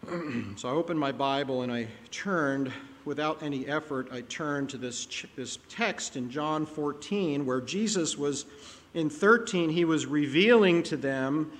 so 0.55 0.69
I 0.69 0.73
opened 0.73 1.01
my 1.01 1.11
Bible 1.11 1.63
and 1.63 1.73
I 1.73 1.89
turned 2.13 2.73
without 3.05 3.43
any 3.43 3.67
effort, 3.67 4.09
I 4.13 4.23
turned 4.23 4.71
to 4.71 4.79
this, 4.79 5.07
this 5.37 5.59
text 5.69 6.17
in 6.17 6.31
John 6.31 6.67
14 6.67 7.45
where 7.45 7.61
Jesus 7.61 8.17
was, 8.17 8.47
in 8.95 9.11
13, 9.11 9.71
he 9.71 9.85
was 9.85 10.07
revealing 10.07 10.83
to 10.85 10.97
them 10.97 11.53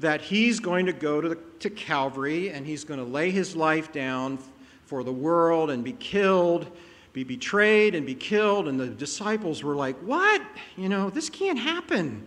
that 0.00 0.20
he's 0.20 0.60
going 0.60 0.86
to 0.86 0.92
go 0.92 1.20
to, 1.20 1.28
the, 1.30 1.38
to 1.60 1.70
Calvary 1.70 2.50
and 2.50 2.66
he's 2.66 2.84
going 2.84 3.00
to 3.00 3.06
lay 3.06 3.30
his 3.30 3.56
life 3.56 3.92
down 3.92 4.38
for 4.84 5.02
the 5.02 5.12
world 5.12 5.70
and 5.70 5.82
be 5.82 5.92
killed, 5.92 6.70
be 7.12 7.24
betrayed 7.24 7.94
and 7.94 8.06
be 8.06 8.14
killed. 8.14 8.68
And 8.68 8.78
the 8.78 8.88
disciples 8.88 9.62
were 9.62 9.74
like, 9.74 9.96
What? 9.98 10.42
You 10.76 10.88
know, 10.88 11.10
this 11.10 11.30
can't 11.30 11.58
happen. 11.58 12.26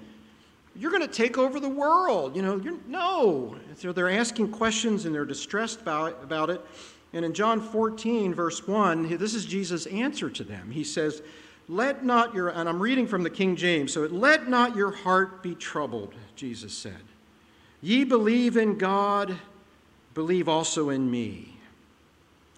You're 0.75 0.91
going 0.91 1.03
to 1.03 1.07
take 1.13 1.37
over 1.37 1.59
the 1.59 1.69
world. 1.69 2.35
You 2.35 2.41
know, 2.41 2.55
no. 2.87 3.55
So 3.75 3.91
they're 3.91 4.09
asking 4.09 4.51
questions 4.51 5.05
and 5.05 5.13
they're 5.13 5.25
distressed 5.25 5.81
about, 5.81 6.23
about 6.23 6.49
it. 6.49 6.65
And 7.13 7.25
in 7.25 7.33
John 7.33 7.59
14, 7.59 8.33
verse 8.33 8.67
1, 8.67 9.17
this 9.17 9.33
is 9.33 9.45
Jesus' 9.45 9.87
answer 9.87 10.29
to 10.29 10.43
them. 10.43 10.71
He 10.71 10.83
says, 10.83 11.23
Let 11.67 12.05
not 12.05 12.35
your, 12.35 12.49
and 12.49 12.69
I'm 12.69 12.79
reading 12.79 13.07
from 13.07 13.23
the 13.23 13.29
King 13.29 13.55
James, 13.55 13.93
so 13.93 14.01
let 14.01 14.47
not 14.47 14.75
your 14.75 14.91
heart 14.91 15.41
be 15.41 15.55
troubled, 15.55 16.13
Jesus 16.35 16.73
said. 16.73 17.01
Ye 17.81 18.03
believe 18.03 18.57
in 18.57 18.77
God, 18.77 19.37
believe 20.13 20.47
also 20.47 20.89
in 20.89 21.09
me. 21.09 21.55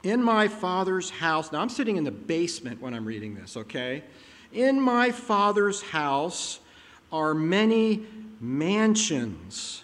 In 0.04 0.24
my 0.24 0.48
Father's 0.48 1.12
house, 1.12 1.52
now 1.52 1.62
I'm 1.62 1.70
sitting 1.70 1.96
in 1.96 2.04
the 2.04 2.12
basement 2.12 2.82
when 2.82 2.94
I'm 2.94 3.06
reading 3.06 3.36
this, 3.36 3.56
okay? 3.56 4.04
In 4.52 4.82
my 4.82 5.12
Father's 5.12 5.82
house 5.82 6.60
are 7.12 7.34
many 7.34 8.06
mansions. 8.40 9.84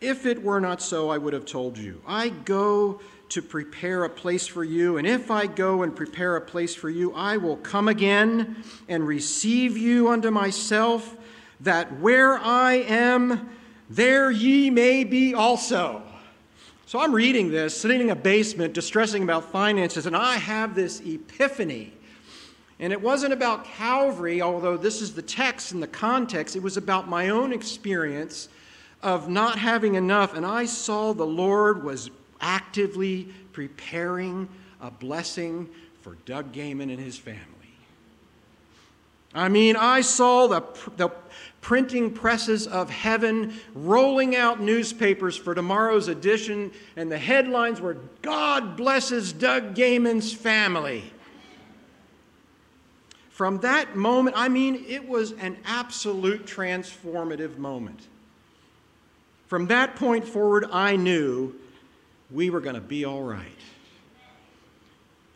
If 0.00 0.24
it 0.24 0.42
were 0.42 0.60
not 0.60 0.80
so, 0.80 1.10
I 1.10 1.18
would 1.18 1.32
have 1.32 1.44
told 1.44 1.76
you. 1.76 2.00
I 2.06 2.28
go 2.28 3.00
to 3.30 3.42
prepare 3.42 4.04
a 4.04 4.10
place 4.10 4.46
for 4.46 4.64
you. 4.64 4.96
And 4.96 5.06
if 5.06 5.30
I 5.30 5.46
go 5.46 5.82
and 5.82 5.94
prepare 5.94 6.36
a 6.36 6.40
place 6.40 6.74
for 6.74 6.88
you, 6.88 7.12
I 7.14 7.36
will 7.36 7.56
come 7.58 7.88
again 7.88 8.62
and 8.88 9.06
receive 9.06 9.76
you 9.76 10.08
unto 10.08 10.30
myself, 10.30 11.16
that 11.60 12.00
where 12.00 12.38
I 12.38 12.74
am, 12.74 13.50
there 13.90 14.30
ye 14.30 14.70
may 14.70 15.04
be 15.04 15.34
also. 15.34 16.02
So 16.86 16.98
I'm 17.00 17.14
reading 17.14 17.50
this, 17.50 17.78
sitting 17.78 18.00
in 18.00 18.10
a 18.10 18.16
basement, 18.16 18.72
distressing 18.72 19.22
about 19.22 19.44
finances, 19.52 20.06
and 20.06 20.16
I 20.16 20.36
have 20.36 20.74
this 20.74 21.00
epiphany. 21.00 21.92
And 22.80 22.92
it 22.92 23.02
wasn't 23.02 23.32
about 23.32 23.64
Calvary, 23.64 24.40
although 24.40 24.76
this 24.76 25.02
is 25.02 25.12
the 25.14 25.20
text 25.20 25.72
and 25.72 25.82
the 25.82 25.88
context. 25.88 26.56
It 26.56 26.62
was 26.62 26.76
about 26.76 27.08
my 27.08 27.28
own 27.28 27.52
experience 27.52 28.48
of 29.02 29.28
not 29.28 29.58
having 29.58 29.96
enough. 29.96 30.34
And 30.34 30.46
I 30.46 30.64
saw 30.64 31.12
the 31.12 31.26
Lord 31.26 31.82
was 31.82 32.10
actively 32.40 33.28
preparing 33.52 34.48
a 34.80 34.90
blessing 34.90 35.68
for 36.00 36.16
Doug 36.24 36.52
Gaiman 36.52 36.90
and 36.90 36.98
his 36.98 37.18
family. 37.18 37.44
I 39.34 39.48
mean, 39.48 39.76
I 39.76 40.00
saw 40.00 40.46
the, 40.46 40.62
the 40.96 41.10
printing 41.60 42.10
presses 42.12 42.66
of 42.66 42.88
heaven 42.88 43.60
rolling 43.74 44.34
out 44.34 44.60
newspapers 44.60 45.36
for 45.36 45.54
tomorrow's 45.54 46.08
edition, 46.08 46.72
and 46.96 47.12
the 47.12 47.18
headlines 47.18 47.80
were 47.80 47.98
God 48.22 48.76
blesses 48.76 49.32
Doug 49.32 49.74
Gaiman's 49.74 50.32
family. 50.32 51.12
From 53.30 53.60
that 53.60 53.94
moment, 53.94 54.34
I 54.36 54.48
mean, 54.48 54.84
it 54.88 55.06
was 55.06 55.32
an 55.32 55.58
absolute 55.64 56.46
transformative 56.46 57.58
moment. 57.58 58.08
From 59.46 59.66
that 59.68 59.94
point 59.94 60.26
forward, 60.26 60.66
I 60.72 60.96
knew 60.96 61.54
we 62.30 62.50
were 62.50 62.60
going 62.60 62.74
to 62.74 62.80
be 62.80 63.04
all 63.04 63.22
right. 63.22 63.42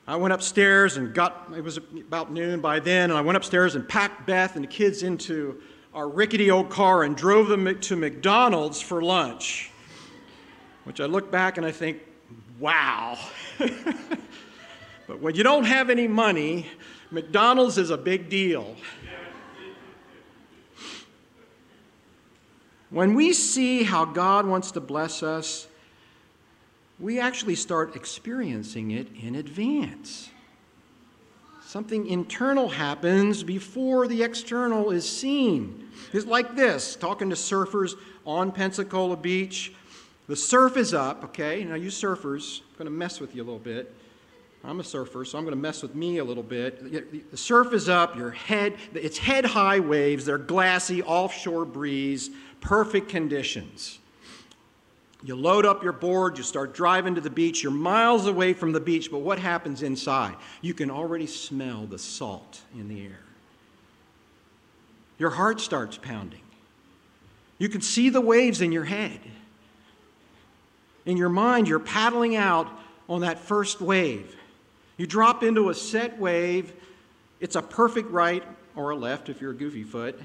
I 0.07 0.17
went 0.17 0.35
upstairs 0.35 0.97
and 0.97 1.15
got, 1.15 1.53
it 1.57 1.63
was 1.63 1.77
about 1.77 2.33
noon 2.33 2.61
by 2.61 2.81
then, 2.81 3.11
and 3.11 3.19
I 3.19 3.21
went 3.21 3.37
upstairs 3.37 3.77
and 3.77 3.89
packed 3.89 4.27
Beth 4.27 4.57
and 4.57 4.65
the 4.65 4.69
kids 4.69 5.03
into 5.03 5.63
our 5.95 6.09
rickety 6.09 6.51
old 6.51 6.71
car 6.71 7.05
and 7.05 7.17
drove 7.17 7.49
them 7.49 7.79
to 7.81 7.97
McDonald's 7.97 8.81
for 8.81 9.01
lunch. 9.01 9.71
Which 10.85 11.01
I 11.01 11.05
look 11.05 11.31
back 11.31 11.57
and 11.57 11.65
I 11.65 11.71
think, 11.71 12.01
wow. 12.59 13.17
but 13.59 15.21
when 15.21 15.37
you 15.37 15.45
don't 15.45 15.65
have 15.65 15.89
any 15.89 16.09
money, 16.09 16.67
McDonald's 17.11 17.79
is 17.79 17.91
a 17.91 17.97
big 17.97 18.29
deal. 18.29 18.75
When 22.91 23.15
we 23.15 23.33
see 23.33 23.85
how 23.85 24.05
God 24.05 24.47
wants 24.47 24.73
to 24.73 24.81
bless 24.81 25.23
us, 25.23 25.69
we 27.03 27.19
actually 27.19 27.57
start 27.57 27.97
experiencing 27.97 28.93
it 28.93 29.09
in 29.21 29.35
advance. 29.35 30.31
Something 31.67 32.07
internal 32.07 32.69
happens 32.69 33.43
before 33.43 34.07
the 34.07 34.23
external 34.23 34.93
is 34.93 35.09
seen. 35.09 35.89
It's 36.13 36.27
like 36.27 36.55
this 36.55 36.95
talking 36.95 37.29
to 37.31 37.35
surfers 37.35 37.95
on 38.25 38.53
Pensacola 38.53 39.17
Beach. 39.17 39.73
The 40.29 40.37
surf 40.37 40.77
is 40.77 40.95
up, 40.95 41.25
okay? 41.25 41.65
Now, 41.65 41.75
you 41.75 41.89
surfers, 41.89 42.61
I'm 42.61 42.77
going 42.79 42.85
to 42.85 42.91
mess 42.93 43.19
with 43.19 43.35
you 43.35 43.43
a 43.43 43.45
little 43.45 43.59
bit. 43.59 43.93
I'm 44.63 44.79
a 44.79 44.85
surfer, 44.85 45.25
so 45.25 45.39
I'm 45.39 45.45
going 45.45 45.57
to 45.57 45.61
mess 45.61 45.83
with 45.83 45.97
me 45.97 46.19
a 46.19 46.25
little 46.25 46.45
bit. 46.45 47.33
The 47.33 47.37
surf 47.37 47.73
is 47.73 47.89
up, 47.89 48.15
your 48.15 48.31
head, 48.31 48.77
it's 48.95 49.19
head 49.19 49.45
high 49.45 49.81
waves, 49.81 50.25
they're 50.25 50.39
glassy, 50.39 51.03
offshore 51.03 51.65
breeze, 51.65 52.31
perfect 52.61 53.09
conditions. 53.09 53.99
You 55.25 55.37
load 55.37 55.65
up 55.65 55.83
your 55.83 55.93
board, 55.93 56.37
you 56.37 56.43
start 56.43 56.75
driving 56.75 57.15
to 57.15 57.21
the 57.21 57.31
beach. 57.31 57.63
You're 57.63 57.73
miles 57.73 58.27
away 58.27 58.55
from 58.55 58.73
the 58.73 58.81
beach, 58.81 59.11
but 59.11 59.19
what 59.19 59.39
happens 59.39 59.83
inside? 59.83 60.35
You 60.61 60.75
can 60.75 60.91
already 60.91 61.27
smell 61.27 61.87
the 61.87 61.99
salt 61.99 62.61
in 62.75 62.89
the 62.89 63.05
air. 63.05 63.21
Your 65.19 65.31
heart 65.31 65.61
starts 65.61 65.97
pounding. 65.97 66.41
You 67.59 67.69
can 67.69 67.81
see 67.81 68.09
the 68.09 68.21
waves 68.21 68.61
in 68.61 68.73
your 68.73 68.85
head. 68.85 69.21
In 71.07 71.17
your 71.17 71.29
mind, 71.29 71.69
you're 71.69 71.79
paddling 71.79 72.35
out 72.35 72.69
on 73.09 73.21
that 73.21 73.39
first 73.39 73.81
wave. 73.81 74.35
You 74.97 75.07
drop 75.07 75.45
into 75.45 75.71
a 75.71 75.75
set 75.75 76.19
wave, 76.19 76.73
it's 77.41 77.55
a 77.55 77.63
perfect 77.63 78.11
right 78.11 78.43
or 78.75 78.91
a 78.91 78.97
left 78.97 79.29
if 79.29 79.41
you're 79.41 79.53
a 79.53 79.55
goofy 79.55 79.85
foot, 79.85 80.19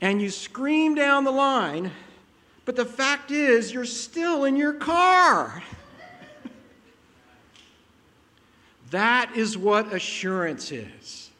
and 0.00 0.22
you 0.22 0.30
scream 0.30 0.94
down 0.94 1.24
the 1.24 1.30
line 1.30 1.90
but 2.64 2.76
the 2.76 2.84
fact 2.84 3.30
is, 3.30 3.72
you're 3.72 3.84
still 3.84 4.44
in 4.44 4.56
your 4.56 4.72
car. 4.72 5.62
that 8.90 9.32
is 9.36 9.58
what 9.58 9.92
assurance 9.92 10.72
is. 10.72 11.30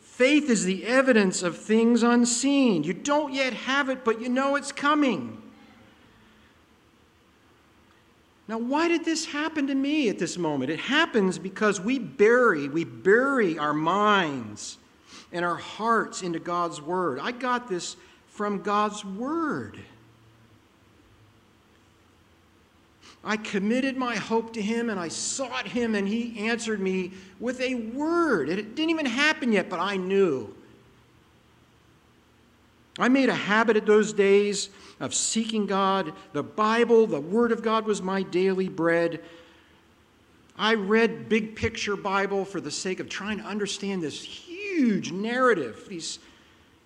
Faith 0.00 0.50
is 0.50 0.64
the 0.64 0.84
evidence 0.84 1.42
of 1.42 1.56
things 1.56 2.02
unseen. 2.02 2.82
You 2.82 2.92
don't 2.92 3.32
yet 3.32 3.52
have 3.52 3.88
it, 3.88 4.04
but 4.04 4.20
you 4.20 4.28
know 4.28 4.56
it's 4.56 4.72
coming. 4.72 5.40
Now, 8.48 8.56
why 8.56 8.88
did 8.88 9.04
this 9.04 9.26
happen 9.26 9.66
to 9.66 9.74
me 9.74 10.08
at 10.08 10.18
this 10.18 10.38
moment? 10.38 10.70
It 10.70 10.80
happens 10.80 11.38
because 11.38 11.80
we 11.80 11.98
bury, 11.98 12.68
we 12.68 12.82
bury 12.82 13.58
our 13.58 13.74
minds 13.74 14.78
and 15.32 15.44
our 15.44 15.56
hearts 15.56 16.22
into 16.22 16.38
God's 16.38 16.80
Word. 16.80 17.20
I 17.20 17.30
got 17.30 17.68
this 17.68 17.96
from 18.38 18.62
God's 18.62 19.04
Word. 19.04 19.80
I 23.24 23.36
committed 23.36 23.96
my 23.96 24.14
hope 24.14 24.52
to 24.52 24.62
Him 24.62 24.90
and 24.90 25.00
I 25.00 25.08
sought 25.08 25.66
Him, 25.66 25.96
and 25.96 26.06
He 26.06 26.38
answered 26.46 26.78
me 26.78 27.10
with 27.40 27.60
a 27.60 27.74
word. 27.74 28.48
It 28.48 28.76
didn't 28.76 28.90
even 28.90 29.06
happen 29.06 29.50
yet, 29.50 29.68
but 29.68 29.80
I 29.80 29.96
knew. 29.96 30.54
I 32.96 33.08
made 33.08 33.28
a 33.28 33.34
habit 33.34 33.76
at 33.76 33.86
those 33.86 34.12
days 34.12 34.70
of 35.00 35.16
seeking 35.16 35.66
God. 35.66 36.12
The 36.32 36.44
Bible, 36.44 37.08
the 37.08 37.20
Word 37.20 37.50
of 37.50 37.60
God, 37.60 37.86
was 37.86 38.00
my 38.00 38.22
daily 38.22 38.68
bread. 38.68 39.20
I 40.56 40.74
read 40.74 41.28
big 41.28 41.56
picture 41.56 41.96
Bible 41.96 42.44
for 42.44 42.60
the 42.60 42.70
sake 42.70 43.00
of 43.00 43.08
trying 43.08 43.38
to 43.38 43.44
understand 43.44 44.00
this 44.00 44.22
huge 44.22 45.10
narrative, 45.10 45.86
these 45.88 46.20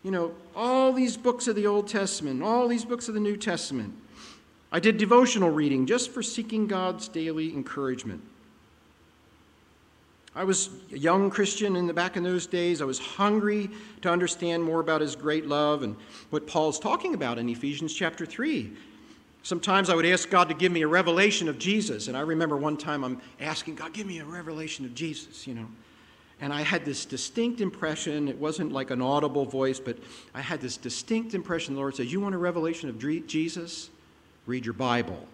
you 0.02 0.10
know, 0.10 0.34
all 0.56 0.92
these 0.92 1.16
books 1.16 1.46
of 1.46 1.56
the 1.56 1.66
Old 1.66 1.88
Testament, 1.88 2.42
all 2.42 2.68
these 2.68 2.84
books 2.84 3.08
of 3.08 3.14
the 3.14 3.20
New 3.20 3.36
Testament. 3.36 3.94
I 4.72 4.80
did 4.80 4.96
devotional 4.96 5.50
reading 5.50 5.86
just 5.86 6.10
for 6.10 6.22
seeking 6.22 6.66
God's 6.66 7.08
daily 7.08 7.52
encouragement. 7.52 8.22
I 10.34 10.44
was 10.44 10.70
a 10.90 10.98
young 10.98 11.28
Christian 11.28 11.76
in 11.76 11.86
the 11.86 11.92
back 11.92 12.16
in 12.16 12.22
those 12.22 12.46
days. 12.46 12.80
I 12.80 12.86
was 12.86 12.98
hungry 12.98 13.68
to 14.00 14.10
understand 14.10 14.64
more 14.64 14.80
about 14.80 15.02
his 15.02 15.14
great 15.14 15.46
love 15.46 15.82
and 15.82 15.94
what 16.30 16.46
Paul's 16.46 16.78
talking 16.78 17.12
about 17.12 17.38
in 17.38 17.50
Ephesians 17.50 17.92
chapter 17.92 18.24
3. 18.24 18.72
Sometimes 19.42 19.90
I 19.90 19.94
would 19.94 20.06
ask 20.06 20.30
God 20.30 20.48
to 20.48 20.54
give 20.54 20.72
me 20.72 20.82
a 20.82 20.88
revelation 20.88 21.48
of 21.48 21.58
Jesus. 21.58 22.08
And 22.08 22.16
I 22.16 22.20
remember 22.20 22.56
one 22.56 22.78
time 22.78 23.04
I'm 23.04 23.20
asking 23.40 23.74
God, 23.74 23.92
give 23.92 24.06
me 24.06 24.20
a 24.20 24.24
revelation 24.24 24.86
of 24.86 24.94
Jesus, 24.94 25.46
you 25.46 25.54
know. 25.54 25.66
And 26.42 26.52
I 26.52 26.62
had 26.62 26.84
this 26.84 27.04
distinct 27.04 27.60
impression, 27.60 28.26
it 28.26 28.36
wasn't 28.36 28.72
like 28.72 28.90
an 28.90 29.00
audible 29.00 29.44
voice, 29.44 29.78
but 29.78 29.96
I 30.34 30.40
had 30.40 30.60
this 30.60 30.76
distinct 30.76 31.34
impression 31.34 31.74
the 31.74 31.80
Lord 31.80 31.94
says, 31.94 32.12
You 32.12 32.20
want 32.20 32.34
a 32.34 32.38
revelation 32.38 32.88
of 32.88 32.98
Jesus? 33.28 33.90
Read 34.44 34.66
your 34.66 34.72
Bible. 34.74 35.24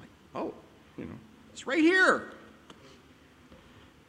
Like, 0.00 0.08
oh, 0.34 0.54
you 0.96 1.04
know, 1.04 1.12
it's 1.52 1.66
right 1.66 1.82
here. 1.82 2.32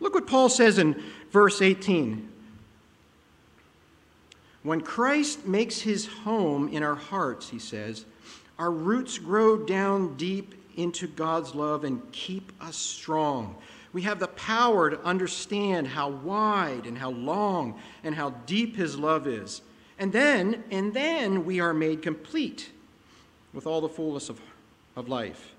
Look 0.00 0.12
what 0.12 0.26
Paul 0.26 0.50
says 0.50 0.78
in 0.78 1.02
verse 1.30 1.62
18. 1.62 2.30
When 4.62 4.82
Christ 4.82 5.46
makes 5.46 5.80
his 5.80 6.06
home 6.06 6.68
in 6.68 6.82
our 6.82 6.94
hearts, 6.94 7.48
he 7.48 7.58
says, 7.58 8.04
our 8.58 8.70
roots 8.70 9.16
grow 9.16 9.56
down 9.56 10.18
deep 10.18 10.54
into 10.76 11.06
God's 11.06 11.54
love 11.54 11.84
and 11.84 12.02
keep 12.12 12.52
us 12.60 12.76
strong. 12.76 13.56
We 13.92 14.02
have 14.02 14.20
the 14.20 14.28
power 14.28 14.90
to 14.90 15.00
understand 15.02 15.88
how 15.88 16.10
wide 16.10 16.86
and 16.86 16.96
how 16.96 17.10
long 17.10 17.80
and 18.04 18.14
how 18.14 18.30
deep 18.46 18.76
his 18.76 18.98
love 18.98 19.26
is. 19.26 19.62
And 19.98 20.12
then, 20.12 20.64
and 20.70 20.94
then 20.94 21.44
we 21.44 21.60
are 21.60 21.74
made 21.74 22.00
complete 22.00 22.70
with 23.52 23.66
all 23.66 23.80
the 23.80 23.88
fullness 23.88 24.28
of, 24.28 24.40
of 24.96 25.08
life. 25.08 25.52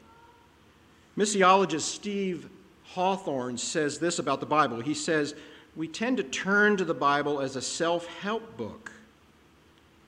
Missiologist 1.18 1.82
Steve 1.82 2.50
Hawthorne 2.86 3.58
says 3.58 4.00
this 4.00 4.18
about 4.18 4.40
the 4.40 4.46
Bible. 4.46 4.80
He 4.80 4.94
says, 4.94 5.36
We 5.76 5.88
tend 5.88 6.18
to 6.18 6.24
turn 6.24 6.78
to 6.78 6.86
the 6.86 6.94
Bible 6.94 7.42
as 7.42 7.56
a 7.56 7.62
self 7.62 8.08
help 8.22 8.58
book, 8.58 8.92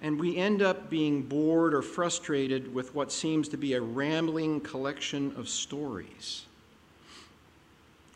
and 0.02 0.20
we 0.20 0.38
end 0.38 0.62
up 0.62 0.90
being 0.90 1.22
bored 1.22 1.74
or 1.74 1.82
frustrated 1.82 2.74
with 2.74 2.96
what 2.96 3.12
seems 3.12 3.50
to 3.50 3.58
be 3.58 3.74
a 3.74 3.82
rambling 3.82 4.62
collection 4.62 5.34
of 5.38 5.50
stories. 5.50 6.46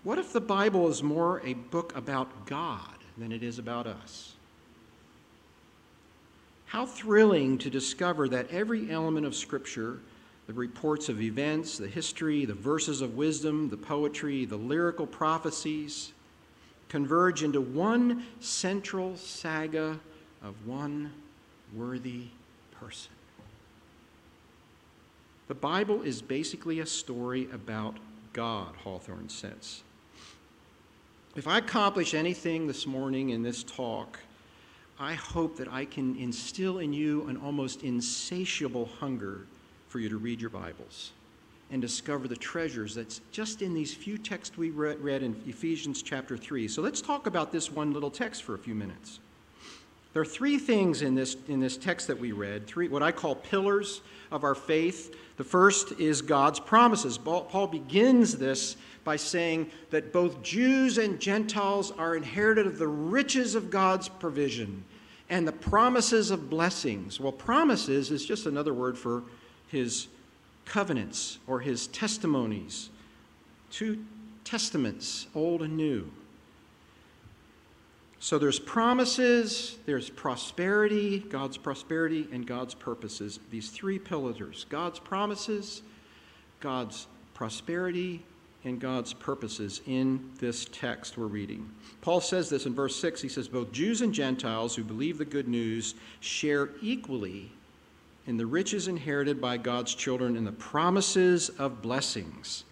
What 0.07 0.19
if 0.19 0.31
the 0.31 0.39
Bible 0.39 0.87
is 0.87 1.03
more 1.03 1.41
a 1.43 1.53
book 1.53 1.93
about 1.93 2.45
God 2.45 2.95
than 3.17 3.33
it 3.33 3.43
is 3.43 3.59
about 3.59 3.87
us? 3.87 4.35
How 6.67 6.85
thrilling 6.85 7.57
to 7.57 7.69
discover 7.69 8.29
that 8.29 8.49
every 8.49 8.89
element 8.89 9.25
of 9.25 9.35
Scripture 9.35 9.99
the 10.47 10.53
reports 10.53 11.09
of 11.09 11.21
events, 11.21 11.77
the 11.77 11.89
history, 11.89 12.45
the 12.45 12.53
verses 12.53 13.01
of 13.01 13.17
wisdom, 13.17 13.67
the 13.67 13.75
poetry, 13.75 14.45
the 14.45 14.55
lyrical 14.55 15.05
prophecies 15.05 16.13
converge 16.87 17.43
into 17.43 17.59
one 17.59 18.23
central 18.39 19.17
saga 19.17 19.99
of 20.41 20.55
one 20.65 21.11
worthy 21.75 22.27
person. 22.79 23.11
The 25.49 25.55
Bible 25.55 26.01
is 26.01 26.21
basically 26.21 26.79
a 26.79 26.85
story 26.85 27.49
about 27.51 27.97
God, 28.31 28.73
Hawthorne 28.85 29.27
says. 29.27 29.81
If 31.37 31.47
I 31.47 31.59
accomplish 31.59 32.15
anything 32.15 32.65
this 32.65 32.87
morning 32.87 33.29
in 33.29 33.43
this 33.43 33.63
talk, 33.63 34.17
I 34.99 35.13
hope 35.13 35.55
that 35.57 35.71
I 35.71 35.85
can 35.85 36.15
instill 36.15 36.79
in 36.79 36.93
you 36.93 37.27
an 37.27 37.37
almost 37.37 37.83
insatiable 37.83 38.89
hunger 38.99 39.45
for 39.87 39.99
you 39.99 40.09
to 40.09 40.17
read 40.17 40.41
your 40.41 40.49
Bibles 40.49 41.11
and 41.69 41.79
discover 41.79 42.27
the 42.27 42.35
treasures 42.35 42.95
that's 42.95 43.21
just 43.31 43.61
in 43.61 43.75
these 43.75 43.93
few 43.93 44.17
texts 44.17 44.57
we 44.57 44.71
read 44.71 45.21
in 45.21 45.39
Ephesians 45.45 46.01
chapter 46.01 46.37
3. 46.37 46.67
So 46.67 46.81
let's 46.81 47.01
talk 47.01 47.27
about 47.27 47.51
this 47.51 47.71
one 47.71 47.93
little 47.93 48.09
text 48.09 48.41
for 48.41 48.55
a 48.55 48.57
few 48.57 48.73
minutes. 48.73 49.19
There 50.13 50.21
are 50.21 50.25
three 50.25 50.57
things 50.57 51.01
in 51.01 51.15
this, 51.15 51.35
in 51.47 51.59
this 51.59 51.77
text 51.77 52.07
that 52.07 52.19
we 52.19 52.31
read, 52.31 52.65
three 52.65 52.87
what 52.87 53.03
I 53.03 53.11
call 53.11 53.35
pillars 53.35 54.01
of 54.31 54.43
our 54.43 54.55
faith. 54.55 55.15
The 55.37 55.43
first 55.43 55.99
is 55.99 56.21
God's 56.21 56.59
promises. 56.59 57.17
Paul 57.17 57.67
begins 57.67 58.37
this 58.37 58.77
by 59.03 59.15
saying 59.15 59.69
that 59.91 60.11
both 60.11 60.41
Jews 60.41 60.97
and 60.97 61.19
Gentiles 61.19 61.91
are 61.91 62.15
inherited 62.15 62.65
of 62.65 62.77
the 62.77 62.87
riches 62.87 63.55
of 63.55 63.69
God's 63.69 64.09
provision 64.09 64.83
and 65.29 65.47
the 65.47 65.51
promises 65.51 66.31
of 66.31 66.49
blessings. 66.49 67.19
Well, 67.19 67.31
promises 67.31 68.11
is 68.11 68.25
just 68.25 68.45
another 68.45 68.73
word 68.73 68.97
for 68.97 69.23
his 69.67 70.07
covenants 70.65 71.39
or 71.47 71.59
his 71.59 71.87
testimonies. 71.87 72.89
Two 73.71 74.03
testaments, 74.43 75.27
old 75.35 75.61
and 75.61 75.75
new. 75.75 76.09
So 78.19 78.39
there's 78.39 78.59
promises, 78.59 79.77
there's 79.85 80.09
prosperity, 80.09 81.19
God's 81.19 81.57
prosperity, 81.57 82.27
and 82.31 82.45
God's 82.47 82.73
purposes. 82.73 83.39
These 83.51 83.69
three 83.69 83.99
pillars 83.99 84.65
God's 84.69 84.99
promises, 84.99 85.83
God's 86.59 87.07
prosperity, 87.33 88.23
and 88.63 88.79
God's 88.79 89.13
purposes 89.13 89.81
in 89.85 90.31
this 90.39 90.65
text 90.71 91.17
we're 91.17 91.27
reading. 91.27 91.69
Paul 92.01 92.19
says 92.19 92.49
this 92.49 92.65
in 92.65 92.73
verse 92.73 92.95
6. 92.95 93.21
He 93.21 93.29
says, 93.29 93.47
Both 93.47 93.71
Jews 93.71 94.01
and 94.01 94.13
Gentiles 94.13 94.75
who 94.75 94.83
believe 94.83 95.17
the 95.17 95.25
good 95.25 95.47
news 95.47 95.95
share 96.19 96.69
equally 96.81 97.51
in 98.25 98.35
the 98.35 98.45
riches 98.45 98.87
inherited 98.87 99.39
by 99.39 99.57
God's 99.57 99.95
children 99.95 100.35
and 100.35 100.45
the 100.45 100.51
promises 100.51 101.49
of 101.49 101.81
blessings. 101.81 102.65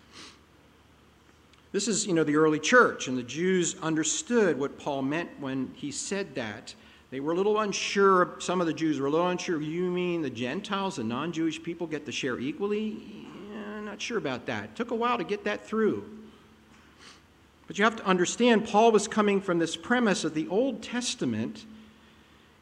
This 1.76 1.90
is, 1.90 2.08
you 2.08 2.14
know, 2.14 2.24
the 2.24 2.38
early 2.38 2.58
church, 2.58 3.10
and 3.10 3.18
the 3.18 3.24
Jews 3.24 3.76
understood 3.82 4.58
what 4.58 4.80
Paul 4.80 5.02
meant 5.02 5.30
when 5.42 5.74
he 5.76 5.92
said 5.92 6.34
that. 6.36 6.74
They 7.12 7.20
were 7.20 7.34
a 7.34 7.36
little 7.36 7.60
unsure, 7.60 8.38
some 8.40 8.62
of 8.62 8.68
the 8.68 8.72
Jews 8.74 8.98
were 8.98 9.08
a 9.08 9.10
little 9.10 9.28
unsure. 9.28 9.60
You 9.60 9.92
mean 9.92 10.22
the 10.22 10.30
Gentiles, 10.30 10.96
the 10.96 11.04
non 11.04 11.34
Jewish 11.34 11.62
people, 11.62 11.86
get 11.86 12.06
to 12.06 12.14
share 12.14 12.40
equally? 12.40 13.26
Yeah, 13.52 13.82
not 13.82 14.02
sure 14.02 14.18
about 14.18 14.46
that. 14.46 14.64
It 14.64 14.76
took 14.78 14.92
a 14.92 14.96
while 14.96 15.18
to 15.18 15.26
get 15.26 15.44
that 15.44 15.68
through. 15.68 16.10
But 17.68 17.78
you 17.78 17.84
have 17.84 17.98
to 17.98 18.06
understand, 18.06 18.66
Paul 18.66 18.94
was 18.94 19.06
coming 19.06 19.42
from 19.42 19.60
this 19.60 19.76
premise 19.76 20.22
that 20.22 20.34
the 20.34 20.48
Old 20.48 20.82
Testament 20.82 21.66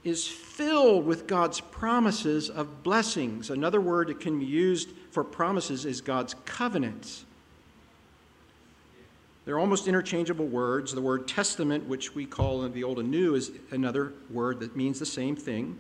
is 0.04 0.28
filled 0.28 1.06
with 1.06 1.28
God's 1.28 1.62
promises 1.62 2.50
of 2.50 2.82
blessings. 2.82 3.52
Another 3.52 3.80
word 3.80 4.08
that 4.08 4.20
can 4.20 4.40
be 4.40 4.48
used 4.48 4.90
for 5.12 5.24
promises 5.24 5.86
is 5.86 6.02
God's 6.02 6.34
covenants. 6.46 7.26
They're 9.46 9.60
almost 9.60 9.88
interchangeable 9.88 10.48
words. 10.48 10.94
The 10.94 11.02
word 11.02 11.28
testament, 11.28 11.88
which 11.88 12.16
we 12.16 12.26
call 12.26 12.64
in 12.64 12.74
the 12.74 12.84
Old 12.84 13.00
and 13.00 13.12
New, 13.12 13.36
is 13.36 13.52
another 13.72 14.14
word 14.30 14.60
that 14.62 14.76
means 14.76 15.00
the 15.00 15.06
same 15.06 15.36
thing. 15.36 15.78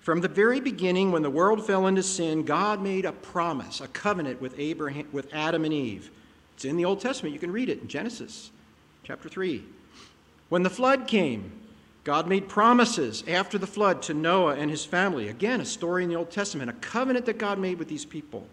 From 0.00 0.20
the 0.20 0.28
very 0.28 0.60
beginning, 0.60 1.12
when 1.12 1.22
the 1.22 1.30
world 1.30 1.66
fell 1.66 1.86
into 1.86 2.02
sin, 2.02 2.44
God 2.44 2.82
made 2.82 3.04
a 3.04 3.12
promise, 3.12 3.80
a 3.80 3.88
covenant 3.88 4.40
with 4.40 4.54
Abraham, 4.58 5.08
with 5.12 5.32
Adam 5.32 5.64
and 5.64 5.74
Eve. 5.74 6.10
It's 6.54 6.64
in 6.64 6.76
the 6.76 6.84
Old 6.84 7.00
Testament. 7.00 7.34
You 7.34 7.40
can 7.40 7.52
read 7.52 7.68
it 7.68 7.80
in 7.82 7.88
Genesis 7.88 8.50
chapter 9.02 9.28
3. 9.28 9.64
When 10.48 10.62
the 10.62 10.70
flood 10.70 11.06
came, 11.06 11.52
God 12.04 12.28
made 12.28 12.48
promises 12.48 13.24
after 13.28 13.58
the 13.58 13.66
flood 13.66 14.02
to 14.02 14.14
Noah 14.14 14.54
and 14.54 14.70
his 14.70 14.84
family. 14.84 15.28
Again, 15.28 15.60
a 15.60 15.66
story 15.66 16.02
in 16.02 16.08
the 16.08 16.16
Old 16.16 16.30
Testament, 16.30 16.70
a 16.70 16.74
covenant 16.74 17.26
that 17.26 17.38
God 17.38 17.58
made 17.58 17.78
with 17.78 17.88
these 17.88 18.04
people. 18.04 18.46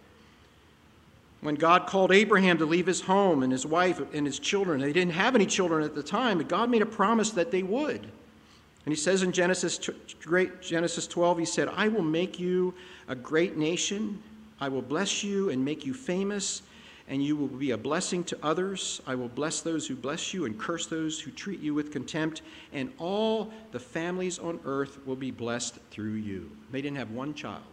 When 1.41 1.55
God 1.55 1.87
called 1.87 2.11
Abraham 2.11 2.57
to 2.57 2.65
leave 2.65 2.87
his 2.87 3.01
home 3.01 3.43
and 3.43 3.51
his 3.51 3.65
wife 3.65 4.01
and 4.13 4.25
his 4.25 4.39
children, 4.39 4.81
they 4.81 4.93
didn't 4.93 5.13
have 5.13 5.35
any 5.35 5.45
children 5.45 5.83
at 5.83 5.93
the 5.93 6.03
time, 6.03 6.39
but 6.39 6.47
God 6.47 6.69
made 6.69 6.81
a 6.81 6.87
promise 6.87 7.31
that 7.31 7.51
they 7.51 7.63
would. 7.63 8.01
And 8.01 8.93
he 8.93 8.95
says 8.95 9.21
in 9.21 9.31
Genesis, 9.31 9.89
great 10.21 10.61
Genesis 10.61 11.07
12, 11.07 11.39
he 11.39 11.45
said, 11.45 11.67
I 11.67 11.89
will 11.89 12.03
make 12.03 12.39
you 12.39 12.73
a 13.07 13.15
great 13.15 13.57
nation. 13.57 14.21
I 14.59 14.69
will 14.69 14.81
bless 14.81 15.23
you 15.23 15.49
and 15.49 15.63
make 15.63 15.85
you 15.85 15.93
famous 15.93 16.61
and 17.07 17.23
you 17.23 17.35
will 17.35 17.47
be 17.47 17.71
a 17.71 17.77
blessing 17.77 18.23
to 18.25 18.37
others. 18.43 19.01
I 19.07 19.15
will 19.15 19.29
bless 19.29 19.61
those 19.61 19.87
who 19.87 19.95
bless 19.95 20.33
you 20.33 20.45
and 20.45 20.59
curse 20.59 20.87
those 20.87 21.19
who 21.19 21.31
treat 21.31 21.59
you 21.61 21.73
with 21.73 21.91
contempt, 21.91 22.41
and 22.73 22.91
all 22.97 23.51
the 23.71 23.79
families 23.79 24.39
on 24.39 24.59
earth 24.65 24.99
will 25.05 25.15
be 25.15 25.31
blessed 25.31 25.75
through 25.89 26.13
you. 26.13 26.51
They 26.71 26.81
didn't 26.81 26.97
have 26.97 27.11
one 27.11 27.33
child. 27.33 27.63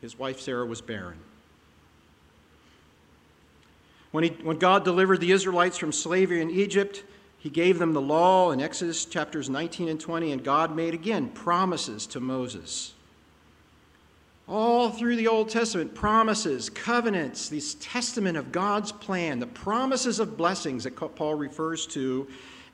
His 0.00 0.18
wife 0.18 0.40
Sarah 0.40 0.66
was 0.66 0.80
barren. 0.80 1.18
When, 4.14 4.22
he, 4.22 4.30
when 4.44 4.58
God 4.58 4.84
delivered 4.84 5.20
the 5.20 5.32
Israelites 5.32 5.76
from 5.76 5.90
slavery 5.90 6.40
in 6.40 6.48
Egypt, 6.48 7.02
he 7.36 7.50
gave 7.50 7.80
them 7.80 7.94
the 7.94 8.00
law 8.00 8.52
in 8.52 8.60
Exodus 8.60 9.04
chapters 9.06 9.50
19 9.50 9.88
and 9.88 9.98
20, 9.98 10.30
and 10.30 10.44
God 10.44 10.76
made 10.76 10.94
again 10.94 11.30
promises 11.30 12.06
to 12.06 12.20
Moses. 12.20 12.94
All 14.46 14.90
through 14.90 15.16
the 15.16 15.26
Old 15.26 15.48
Testament, 15.48 15.96
promises, 15.96 16.70
covenants, 16.70 17.48
this 17.48 17.74
testament 17.80 18.36
of 18.36 18.52
God's 18.52 18.92
plan, 18.92 19.40
the 19.40 19.48
promises 19.48 20.20
of 20.20 20.36
blessings 20.36 20.84
that 20.84 20.94
Paul 20.94 21.34
refers 21.34 21.84
to 21.88 22.28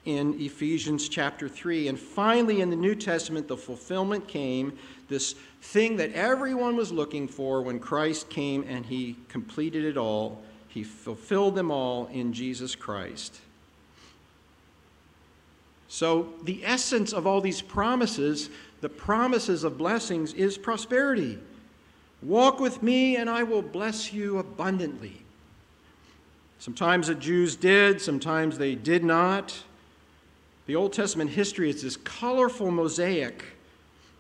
in 0.05 0.39
Ephesians 0.39 1.09
chapter 1.09 1.49
3. 1.49 1.89
And 1.89 1.99
finally, 1.99 2.61
in 2.61 2.69
the 2.69 2.77
New 2.77 2.95
Testament, 2.95 3.49
the 3.49 3.57
fulfillment 3.57 4.29
came, 4.29 4.77
this 5.09 5.37
thing 5.63 5.97
that 5.97 6.13
everyone 6.13 6.77
was 6.77 6.93
looking 6.93 7.27
for 7.27 7.63
when 7.63 7.79
Christ 7.79 8.29
came 8.29 8.63
and 8.69 8.85
he 8.85 9.17
completed 9.29 9.87
it 9.87 9.97
all. 9.97 10.43
He 10.71 10.85
fulfilled 10.85 11.57
them 11.57 11.71
all 11.71 12.07
in 12.07 12.33
Jesus 12.33 12.75
Christ. 12.75 13.41
So, 15.89 16.29
the 16.45 16.65
essence 16.65 17.13
of 17.13 17.27
all 17.27 17.41
these 17.41 17.61
promises, 17.61 18.49
the 18.81 18.89
promises 18.89 19.65
of 19.65 19.77
blessings, 19.77 20.33
is 20.35 20.57
prosperity. 20.57 21.39
Walk 22.23 22.61
with 22.61 22.83
me, 22.83 23.17
and 23.17 23.29
I 23.29 23.43
will 23.43 23.63
bless 23.63 24.13
you 24.13 24.39
abundantly. 24.39 25.23
Sometimes 26.61 27.09
the 27.09 27.17
Jews 27.17 27.57
did, 27.57 28.01
sometimes 28.01 28.57
they 28.57 28.77
did 28.77 29.03
not. 29.03 29.65
The 30.67 30.77
Old 30.77 30.93
Testament 30.93 31.31
history 31.31 31.69
is 31.71 31.83
this 31.83 31.97
colorful 31.97 32.71
mosaic, 32.71 33.43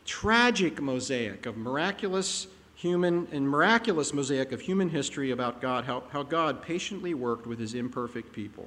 tragic 0.05 0.83
mosaic 0.83 1.47
of 1.47 1.57
miraculous 1.57 2.49
human 2.81 3.29
and 3.31 3.47
miraculous 3.47 4.15
mosaic 4.15 4.53
of 4.53 4.61
human 4.63 4.89
history 4.89 5.33
about 5.33 5.61
God, 5.61 5.85
how, 5.85 6.03
how 6.13 6.23
God 6.23 6.63
patiently 6.63 7.13
worked 7.13 7.47
with 7.47 7.59
his 7.59 7.75
imperfect 7.75 8.33
people. 8.33 8.67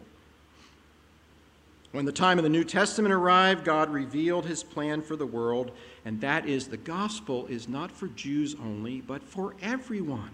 When 1.94 2.06
the 2.06 2.12
time 2.12 2.38
of 2.38 2.44
the 2.44 2.50
New 2.50 2.64
Testament 2.64 3.12
arrived, 3.12 3.66
God 3.66 3.90
revealed 3.90 4.46
his 4.46 4.62
plan 4.62 5.02
for 5.02 5.16
the 5.16 5.26
world, 5.26 5.72
and 6.06 6.22
that 6.22 6.48
is 6.48 6.68
the 6.68 6.78
gospel 6.78 7.48
is 7.48 7.68
not 7.68 7.92
for 7.92 8.08
Jews 8.10 8.56
only, 8.62 9.02
but 9.02 9.24
for 9.24 9.56
everyone. 9.64 10.30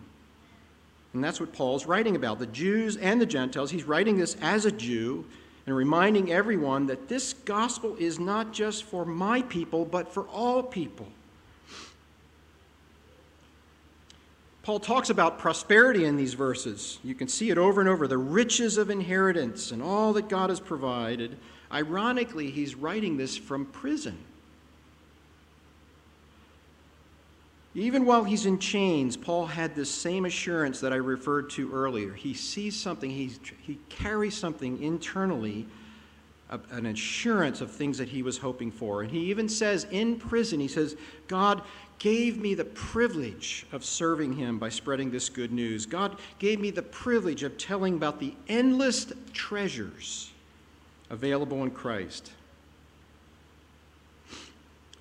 And 1.13 1.23
that's 1.23 1.39
what 1.39 1.53
Paul's 1.53 1.85
writing 1.85 2.17
about 2.17 2.37
the 2.37 2.47
Jews 2.47 2.97
and 2.97 3.21
the 3.21 3.25
Gentiles. 3.25 3.71
He's 3.71 3.85
writing 3.85 4.17
this 4.17 4.35
as 4.41 4.65
a 4.65 4.71
Jew 4.73 5.25
and 5.65 5.73
reminding 5.73 6.33
everyone 6.33 6.87
that 6.87 7.07
this 7.07 7.31
gospel 7.31 7.95
is 7.97 8.19
not 8.19 8.51
just 8.51 8.83
for 8.83 9.05
my 9.05 9.41
people, 9.43 9.85
but 9.85 10.13
for 10.13 10.27
all 10.27 10.61
people. 10.63 11.07
Paul 14.69 14.79
talks 14.79 15.09
about 15.09 15.39
prosperity 15.39 16.05
in 16.05 16.15
these 16.15 16.35
verses. 16.35 16.99
You 17.03 17.15
can 17.15 17.27
see 17.27 17.49
it 17.49 17.57
over 17.57 17.81
and 17.81 17.89
over 17.89 18.07
the 18.07 18.19
riches 18.19 18.77
of 18.77 18.91
inheritance 18.91 19.71
and 19.71 19.81
all 19.81 20.13
that 20.13 20.29
God 20.29 20.51
has 20.51 20.59
provided. 20.59 21.39
Ironically, 21.71 22.51
he's 22.51 22.75
writing 22.75 23.17
this 23.17 23.35
from 23.35 23.65
prison. 23.65 24.15
Even 27.73 28.05
while 28.05 28.23
he's 28.23 28.45
in 28.45 28.59
chains, 28.59 29.17
Paul 29.17 29.47
had 29.47 29.73
this 29.73 29.89
same 29.89 30.25
assurance 30.25 30.79
that 30.81 30.93
I 30.93 30.97
referred 30.97 31.49
to 31.51 31.73
earlier. 31.73 32.13
He 32.13 32.35
sees 32.35 32.79
something, 32.79 33.09
he's, 33.09 33.39
he 33.63 33.79
carries 33.89 34.37
something 34.37 34.83
internally, 34.83 35.65
an 36.69 36.85
assurance 36.85 37.59
of 37.61 37.71
things 37.71 37.97
that 37.97 38.09
he 38.09 38.21
was 38.21 38.37
hoping 38.37 38.69
for. 38.69 39.01
And 39.01 39.09
he 39.09 39.31
even 39.31 39.49
says 39.49 39.87
in 39.89 40.17
prison, 40.17 40.59
he 40.59 40.67
says, 40.67 40.95
God, 41.27 41.63
gave 41.99 42.39
me 42.39 42.53
the 42.53 42.65
privilege 42.65 43.65
of 43.71 43.83
serving 43.83 44.33
him 44.33 44.57
by 44.57 44.69
spreading 44.69 45.11
this 45.11 45.29
good 45.29 45.51
news. 45.51 45.85
God 45.85 46.17
gave 46.39 46.59
me 46.59 46.71
the 46.71 46.81
privilege 46.81 47.43
of 47.43 47.57
telling 47.57 47.95
about 47.95 48.19
the 48.19 48.33
endless 48.47 49.11
treasures 49.33 50.31
available 51.09 51.63
in 51.63 51.71
Christ. 51.71 52.31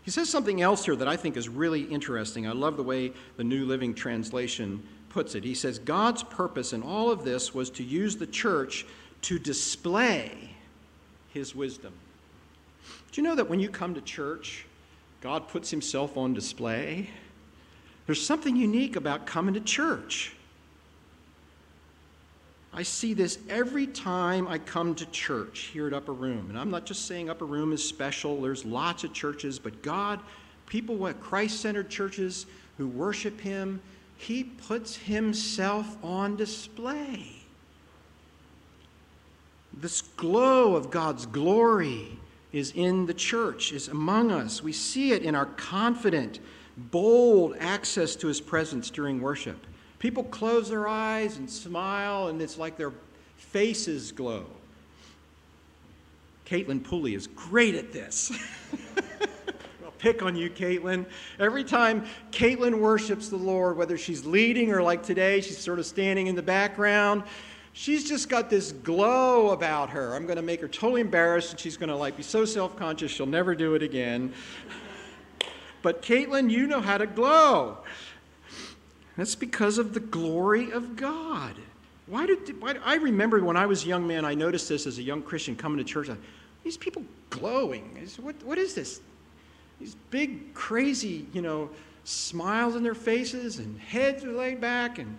He 0.03 0.11
says 0.11 0.29
something 0.29 0.61
else 0.61 0.85
here 0.85 0.97
that 0.97 1.07
I 1.07 1.17
think 1.17 1.37
is 1.37 1.49
really 1.49 1.83
interesting. 1.83 2.49
I 2.49 2.53
love 2.53 2.77
the 2.77 2.83
way 2.83 3.13
the 3.37 3.45
New 3.45 3.67
Living 3.67 3.95
Translation 3.95 4.83
puts 5.11 5.35
it. 5.35 5.45
He 5.45 5.55
says, 5.55 5.79
God's 5.79 6.23
purpose 6.23 6.73
in 6.73 6.83
all 6.83 7.11
of 7.11 7.25
this 7.25 7.55
was 7.55 7.71
to 7.71 7.85
use 7.85 8.17
the 8.17 8.27
church 8.27 8.87
to 9.23 9.39
display 9.39 10.33
his 11.33 11.55
wisdom. 11.55 11.93
Do 13.13 13.21
you 13.21 13.27
know 13.27 13.35
that 13.35 13.49
when 13.49 13.61
you 13.61 13.69
come 13.69 13.95
to 13.95 14.01
church, 14.01 14.65
God 15.21 15.49
puts 15.49 15.71
himself 15.71 16.17
on 16.17 16.35
display. 16.35 17.11
There's 18.07 18.25
something 18.25 18.57
unique 18.57 18.97
about 18.97 19.27
coming 19.27 19.55
to 19.55 19.61
church. 19.61 20.33
I 22.73 22.83
see 22.83 23.15
this 23.15 23.39
every 23.49 23.87
time 23.87 24.47
I 24.47 24.59
come 24.59 24.95
to 24.95 25.07
church 25.07 25.71
here 25.73 25.87
at 25.87 25.93
Upper 25.93 26.13
Room. 26.13 26.47
And 26.49 26.59
I'm 26.59 26.71
not 26.71 26.87
just 26.87 27.07
saying 27.07 27.29
Upper 27.29 27.47
Room 27.47 27.73
is 27.73 27.83
special, 27.83 28.41
there's 28.41 28.65
lots 28.65 29.05
of 29.05 29.13
churches, 29.13 29.59
but 29.59 29.83
God, 29.83 30.21
people 30.67 31.09
at 31.09 31.21
Christ 31.21 31.61
centered 31.61 31.91
churches 31.91 32.47
who 32.77 32.87
worship 32.87 33.41
Him, 33.41 33.81
He 34.17 34.45
puts 34.45 34.97
Himself 34.97 35.97
on 36.05 36.37
display. 36.37 37.27
This 39.73 40.03
glow 40.03 40.77
of 40.77 40.91
God's 40.91 41.27
glory 41.27 42.19
is 42.53 42.73
in 42.75 43.07
the 43.07 43.15
church, 43.15 43.73
is 43.73 43.89
among 43.89 44.31
us. 44.31 44.63
We 44.63 44.73
see 44.73 45.13
it 45.13 45.23
in 45.23 45.35
our 45.35 45.47
confident, 45.47 46.41
bold 46.77 47.57
access 47.59 48.17
to 48.17 48.29
his 48.29 48.41
presence 48.41 48.91
during 48.91 49.21
worship. 49.21 49.67
People 49.99 50.25
close 50.25 50.71
their 50.71 50.87
eyes 50.87 51.39
and 51.39 51.51
smile, 51.51 52.29
and 52.29 52.41
it's 52.41 52.57
like 52.57 52.77
their 52.77 52.93
faces 53.37 54.13
glow. 54.13 54.47
Caitlin 56.47 56.83
Pulley 56.83 57.15
is 57.15 57.27
great 57.27 57.75
at 57.75 57.93
this. 57.93 58.33
I'll 59.85 59.91
pick 59.99 60.23
on 60.23 60.35
you, 60.35 60.49
Caitlin. 60.49 61.05
Every 61.39 61.65
time 61.65 62.07
Caitlin 62.31 62.79
worships 62.79 63.29
the 63.29 63.37
Lord, 63.37 63.77
whether 63.77 63.99
she's 63.99 64.25
leading 64.25 64.73
or 64.73 64.83
like 64.83 65.03
today, 65.03 65.43
she's 65.43 65.59
sort 65.59 65.79
of 65.79 65.85
standing 65.85 66.27
in 66.27 66.35
the 66.35 66.43
background, 66.43 67.25
she's 67.79 68.09
just 68.09 68.29
got 68.29 68.51
this 68.51 68.73
glow 68.73 69.51
about 69.51 69.91
her. 69.91 70.17
I'm 70.17 70.27
going 70.27 70.37
to 70.37 70.43
make 70.43 70.61
her 70.61 70.67
totally 70.67 71.01
embarrassed, 71.01 71.53
and 71.53 71.61
she's 71.61 71.77
going 71.77 71.91
to 71.91 71.97
like 71.97 72.17
be 72.17 72.25
so 72.25 72.45
self-conscious 72.45 73.09
she'll 73.09 73.27
never 73.27 73.55
do 73.55 73.75
it 73.75 73.85
again. 73.85 74.33
But 75.81 76.03
Caitlin, 76.03 76.51
you 76.51 76.67
know 76.67 76.81
how 76.81 76.99
to 76.99 77.07
glow. 77.07 77.79
That's 79.17 79.37
because 79.37 79.79
of 79.79 79.95
the 79.95 80.01
glory 80.01 80.73
of 80.73 80.97
God. 80.97 81.55
Why 82.07 82.27
did 82.27 82.61
why, 82.61 82.75
I 82.85 82.97
remember 82.97 83.43
when 83.45 83.57
I 83.57 83.67
was 83.67 83.85
a 83.85 83.87
young 83.87 84.07
man, 84.07 84.25
I 84.25 84.35
noticed 84.35 84.69
this 84.69 84.87
as 84.87 84.99
a 84.99 85.03
young 85.03 85.23
Christian 85.23 85.55
coming 85.55 85.79
to 85.79 85.85
church. 85.85 86.09
These 86.65 86.77
people 86.77 87.05
glowing. 87.31 88.09
What, 88.21 88.35
what 88.43 88.59
is 88.59 88.75
this? 88.75 89.01
These 89.79 89.95
big, 90.11 90.53
crazy, 90.53 91.27
you 91.33 91.43
know, 91.43 91.71
smiles 92.03 92.75
on 92.75 92.83
their 92.83 92.95
faces 92.95 93.59
and 93.61 93.79
heads 93.79 94.25
are 94.25 94.33
laid 94.33 94.61
back 94.61 94.99
and 94.99 95.17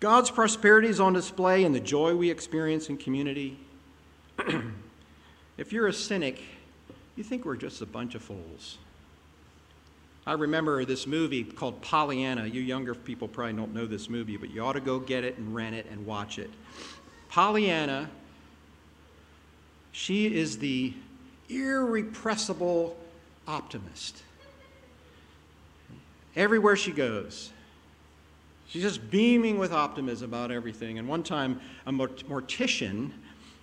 God's 0.00 0.30
prosperity 0.30 0.88
is 0.88 0.98
on 0.98 1.12
display 1.12 1.62
in 1.64 1.72
the 1.72 1.80
joy 1.80 2.14
we 2.14 2.30
experience 2.30 2.88
in 2.88 2.96
community. 2.96 3.58
if 5.58 5.74
you're 5.74 5.88
a 5.88 5.92
cynic, 5.92 6.42
you 7.16 7.22
think 7.22 7.44
we're 7.44 7.56
just 7.56 7.82
a 7.82 7.86
bunch 7.86 8.14
of 8.14 8.22
fools. 8.22 8.78
I 10.26 10.32
remember 10.32 10.86
this 10.86 11.06
movie 11.06 11.44
called 11.44 11.82
Pollyanna. 11.82 12.46
You 12.46 12.62
younger 12.62 12.94
people 12.94 13.28
probably 13.28 13.52
don't 13.52 13.74
know 13.74 13.84
this 13.84 14.08
movie, 14.08 14.38
but 14.38 14.50
you 14.50 14.64
ought 14.64 14.72
to 14.72 14.80
go 14.80 14.98
get 14.98 15.22
it 15.22 15.36
and 15.36 15.54
rent 15.54 15.74
it 15.74 15.86
and 15.90 16.06
watch 16.06 16.38
it. 16.38 16.50
Pollyanna, 17.28 18.08
she 19.92 20.34
is 20.34 20.58
the 20.58 20.94
irrepressible 21.50 22.96
optimist. 23.46 24.22
Everywhere 26.36 26.76
she 26.76 26.92
goes, 26.92 27.50
She's 28.70 28.82
just 28.82 29.10
beaming 29.10 29.58
with 29.58 29.72
optimism 29.72 30.30
about 30.30 30.52
everything. 30.52 31.00
And 31.00 31.08
one 31.08 31.24
time, 31.24 31.60
a 31.86 31.90
mortician 31.90 33.10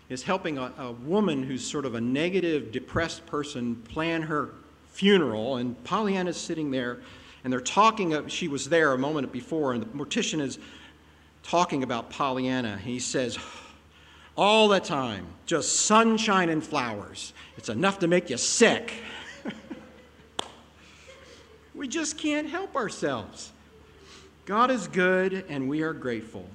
is 0.10 0.22
helping 0.22 0.58
a, 0.58 0.74
a, 0.78 0.92
woman 0.92 1.44
who's 1.44 1.66
sort 1.66 1.86
of 1.86 1.96
a 1.96 2.02
negative, 2.02 2.74
depressed 2.74 3.26
person 3.26 3.78
plan 3.84 4.24
her 4.24 4.50
funeral. 4.90 5.58
And 5.58 5.82
Pollyanna's 5.86 6.36
sitting 6.36 6.72
there, 6.72 7.00
and 7.46 7.54
they're 7.54 7.62
talking. 7.62 8.28
She 8.28 8.50
was 8.50 8.68
there 8.68 8.92
a 8.92 8.98
moment 8.98 9.32
before, 9.32 9.72
and 9.72 9.82
the 9.82 9.86
mortician 9.86 10.42
is 10.42 10.60
talking 11.42 11.84
about 11.84 12.10
Pollyanna. 12.10 12.78
He 12.78 13.00
says, 13.00 13.40
all 14.36 14.68
the 14.68 14.82
time, 14.82 15.26
just 15.46 15.86
sunshine 15.86 16.50
and 16.50 16.62
flowers. 16.62 17.32
It's 17.56 17.70
enough 17.70 18.00
to 18.00 18.10
make 18.10 18.30
you 18.30 18.36
sick. 18.36 18.94
we 21.74 21.88
just 21.88 22.18
can't 22.18 22.50
help 22.50 22.76
ourselves. 22.76 23.54
God 24.48 24.72
is 24.72 24.88
good 24.88 25.44
and 25.50 25.68
we 25.68 25.82
are 25.82 25.92
grateful. 25.92 26.46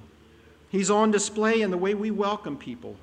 He's 0.71 0.89
on 0.89 1.11
display 1.11 1.61
in 1.61 1.69
the 1.69 1.77
way 1.77 1.93
we 1.93 2.09
welcome 2.09 2.57
people 2.57 2.95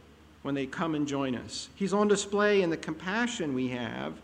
when 0.43 0.57
they 0.57 0.67
come 0.67 0.97
and 0.97 1.07
join 1.07 1.37
us. 1.37 1.69
He's 1.77 1.93
on 1.93 2.09
display 2.09 2.61
in 2.61 2.71
the 2.71 2.77
compassion 2.77 3.55
we 3.55 3.69
have 3.69 4.15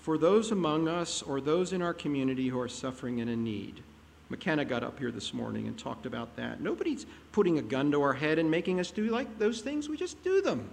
for 0.00 0.16
those 0.16 0.52
among 0.52 0.88
us 0.88 1.20
or 1.20 1.42
those 1.42 1.74
in 1.74 1.82
our 1.82 1.92
community 1.92 2.48
who 2.48 2.58
are 2.58 2.66
suffering 2.66 3.20
and 3.20 3.28
in 3.28 3.44
need. 3.44 3.82
McKenna 4.30 4.64
got 4.64 4.82
up 4.82 4.98
here 4.98 5.10
this 5.10 5.34
morning 5.34 5.66
and 5.66 5.78
talked 5.78 6.06
about 6.06 6.34
that. 6.36 6.62
Nobody's 6.62 7.04
putting 7.32 7.58
a 7.58 7.62
gun 7.62 7.90
to 7.90 8.00
our 8.00 8.14
head 8.14 8.38
and 8.38 8.50
making 8.50 8.80
us 8.80 8.90
do 8.90 9.10
like 9.10 9.38
those 9.38 9.60
things. 9.60 9.86
We 9.86 9.98
just 9.98 10.24
do 10.24 10.40
them. 10.40 10.66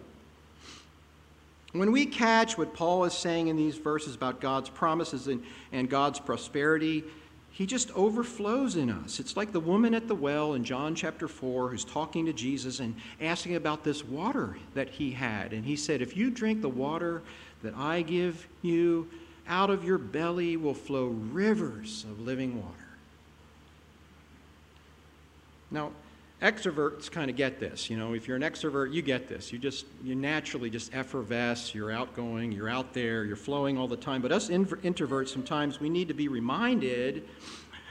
When 1.73 1.91
we 1.91 2.05
catch 2.05 2.57
what 2.57 2.73
Paul 2.73 3.03
is 3.03 3.13
saying 3.13 3.49
in 3.49 3.57
these 3.57 3.75
verses 3.75 4.15
about 4.15 4.39
God's 4.39 4.69
promises 4.69 5.27
and, 5.27 5.43
and 5.73 5.89
God's 5.89 6.19
prosperity, 6.19 7.03
he 7.53 7.67
just 7.67 7.91
overflows 7.91 8.75
in 8.75 8.89
us. 8.89 9.19
It's 9.19 9.37
like 9.37 9.51
the 9.51 9.59
woman 9.59 9.93
at 9.93 10.07
the 10.07 10.15
well 10.15 10.55
in 10.55 10.63
John 10.63 10.95
chapter 10.95 11.27
4 11.27 11.69
who's 11.69 11.85
talking 11.85 12.25
to 12.25 12.33
Jesus 12.33 12.79
and 12.79 12.95
asking 13.21 13.55
about 13.55 13.83
this 13.83 14.03
water 14.03 14.57
that 14.73 14.89
he 14.89 15.11
had. 15.11 15.53
And 15.53 15.63
he 15.63 15.75
said, 15.75 16.01
If 16.01 16.17
you 16.17 16.31
drink 16.31 16.61
the 16.61 16.69
water 16.69 17.21
that 17.61 17.75
I 17.75 18.01
give 18.01 18.47
you, 18.63 19.07
out 19.47 19.69
of 19.69 19.83
your 19.83 19.99
belly 19.99 20.57
will 20.57 20.73
flow 20.73 21.05
rivers 21.05 22.05
of 22.09 22.19
living 22.21 22.59
water. 22.59 22.73
Now, 25.69 25.91
extroverts 26.41 27.09
kind 27.09 27.29
of 27.29 27.37
get 27.37 27.59
this. 27.59 27.89
You 27.89 27.97
know, 27.97 28.13
if 28.13 28.27
you're 28.27 28.35
an 28.35 28.43
extrovert, 28.43 28.93
you 28.93 29.01
get 29.01 29.27
this. 29.27 29.53
You 29.53 29.59
just, 29.59 29.85
you 30.03 30.15
naturally 30.15 30.69
just 30.69 30.93
effervesce, 30.93 31.73
you're 31.73 31.91
outgoing, 31.91 32.51
you're 32.51 32.69
out 32.69 32.93
there, 32.93 33.23
you're 33.23 33.35
flowing 33.35 33.77
all 33.77 33.87
the 33.87 33.97
time. 33.97 34.21
But 34.21 34.31
us 34.31 34.49
introverts, 34.49 35.29
sometimes 35.29 35.79
we 35.79 35.89
need 35.89 36.07
to 36.09 36.13
be 36.13 36.27
reminded, 36.27 37.23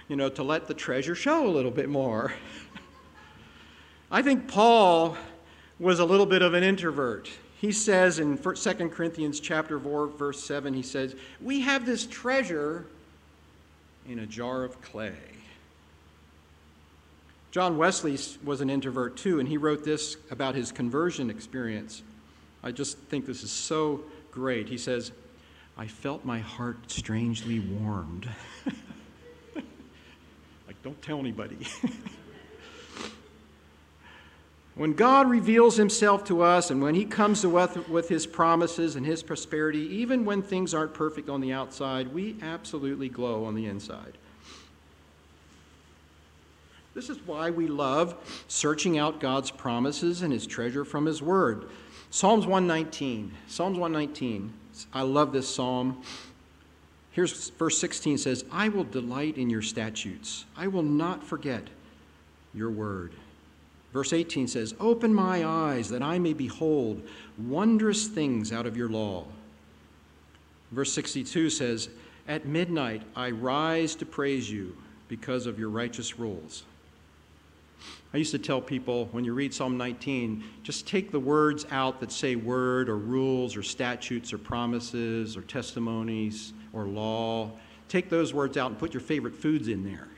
you 0.09 0.17
know, 0.17 0.29
to 0.31 0.43
let 0.43 0.67
the 0.67 0.75
treasure 0.75 1.15
show 1.15 1.47
a 1.47 1.51
little 1.51 1.71
bit 1.71 1.89
more. 1.89 2.35
I 4.11 4.21
think 4.21 4.49
Paul 4.49 5.17
was 5.79 5.99
a 5.99 6.05
little 6.05 6.27
bit 6.27 6.43
of 6.43 6.53
an 6.55 6.63
introvert. 6.63 7.31
He 7.63 7.73
says 7.73 8.19
in 8.19 8.37
2 8.37 8.55
Corinthians 8.89 9.41
chapter 9.41 9.79
4 9.79 10.09
verse 10.09 10.43
7 10.43 10.75
he 10.75 10.83
says, 10.83 11.15
"We 11.41 11.61
have 11.61 11.87
this 11.87 12.07
treasure 12.07 12.87
in 14.07 14.19
a 14.19 14.27
jar 14.27 14.65
of 14.65 14.83
clay." 14.83 15.32
John 17.53 17.77
Wesley 17.77 18.19
was 18.43 18.63
an 18.63 18.71
introvert 18.71 19.19
too, 19.19 19.39
and 19.39 19.47
he 19.47 19.59
wrote 19.59 19.85
this 19.85 20.17
about 20.31 20.55
his 20.55 20.73
conversion 20.73 21.29
experience. 21.29 22.03
I 22.63 22.73
just 22.73 22.97
think 22.97 23.27
this 23.27 23.43
is 23.43 23.51
so 23.51 24.01
great. 24.31 24.71
He 24.71 24.79
says, 24.79 25.13
I 25.77 25.87
felt 25.87 26.25
my 26.25 26.39
heart 26.39 26.91
strangely 26.91 27.61
warmed. 27.61 28.27
like, 30.67 30.83
don't 30.83 31.01
tell 31.03 31.19
anybody. 31.19 31.59
when 34.75 34.95
God 34.95 35.29
reveals 35.29 35.77
himself 35.77 36.25
to 36.25 36.41
us 36.41 36.71
and 36.71 36.81
when 36.81 36.95
he 36.95 37.05
comes 37.05 37.43
to 37.43 37.59
us 37.59 37.77
with 37.87 38.09
his 38.09 38.27
promises 38.27 38.97
and 38.97 39.05
his 39.05 39.23
prosperity, 39.23 39.97
even 39.97 40.25
when 40.25 40.41
things 40.41 40.73
aren't 40.73 40.95
perfect 40.95 41.29
on 41.29 41.43
the 41.43 41.53
outside, 41.53 42.15
we 42.15 42.35
absolutely 42.41 43.11
glow 43.11 43.45
on 43.45 43.55
the 43.55 43.67
inside. 43.67 44.17
This 46.95 47.09
is 47.09 47.19
why 47.27 47.51
we 47.51 47.67
love 47.69 48.17
searching 48.49 48.99
out 48.99 49.21
God's 49.21 49.51
promises 49.51 50.23
and 50.23 50.33
his 50.33 50.47
treasure 50.47 50.85
from 50.85 51.07
his 51.07 51.23
word. 51.23 51.71
Psalms 52.11 52.47
119. 52.47 53.33
Psalms 53.47 53.79
119. 53.79 54.53
I 54.93 55.03
love 55.03 55.33
this 55.33 55.53
psalm. 55.53 56.03
Here's 57.13 57.51
verse 57.51 57.79
16 57.79 58.19
says, 58.19 58.45
I 58.51 58.69
will 58.69 58.85
delight 58.85 59.39
in 59.39 59.51
your 59.51 59.63
statutes. 59.63 60.45
I 60.57 60.67
will 60.67 60.83
not 60.83 61.25
forget 61.25 61.69
your 62.55 62.71
word. 62.71 63.13
Verse 63.93 64.13
18 64.13 64.49
says, 64.49 64.75
Open 64.81 65.13
my 65.13 65.45
eyes 65.45 65.91
that 65.91 66.03
I 66.03 66.19
may 66.19 66.33
behold 66.33 67.03
wondrous 67.39 68.07
things 68.07 68.53
out 68.53 68.67
of 68.67 68.77
your 68.77 68.89
law. 68.89 69.27
Verse 70.71 70.93
62 70.93 71.51
says, 71.51 71.91
At 72.27 72.47
midnight 72.47 73.03
I 73.15 73.31
rise 73.31 73.95
to 73.97 74.07
praise 74.07 74.51
you 74.51 74.77
because 75.09 75.47
of 75.47 75.59
your 75.59 75.69
righteous 75.69 76.19
rules. 76.19 76.65
I 78.15 78.19
used 78.19 78.33
to 78.33 78.39
tell 78.39 78.61
people 78.61 79.09
when 79.13 79.25
you 79.25 79.33
read 79.33 79.55
Psalm 79.55 79.79
19, 79.79 80.45
just 80.63 80.87
take 80.87 81.11
the 81.11 81.21
words 81.21 81.67
out 81.71 82.01
that 82.01 82.13
say 82.13 82.37
word 82.37 82.91
or 82.91 82.99
rules 82.99 83.57
or 83.57 83.63
statutes 83.63 84.33
or 84.33 84.39
promises 84.39 85.37
or 85.37 85.43
testimonies 85.43 86.53
or 86.75 86.85
law. 86.85 87.51
Take 87.89 88.11
those 88.11 88.35
words 88.35 88.57
out 88.59 88.71
and 88.71 88.79
put 88.79 88.93
your 88.93 89.01
favorite 89.01 89.35
foods 89.35 89.69
in 89.69 89.83
there. 89.83 90.09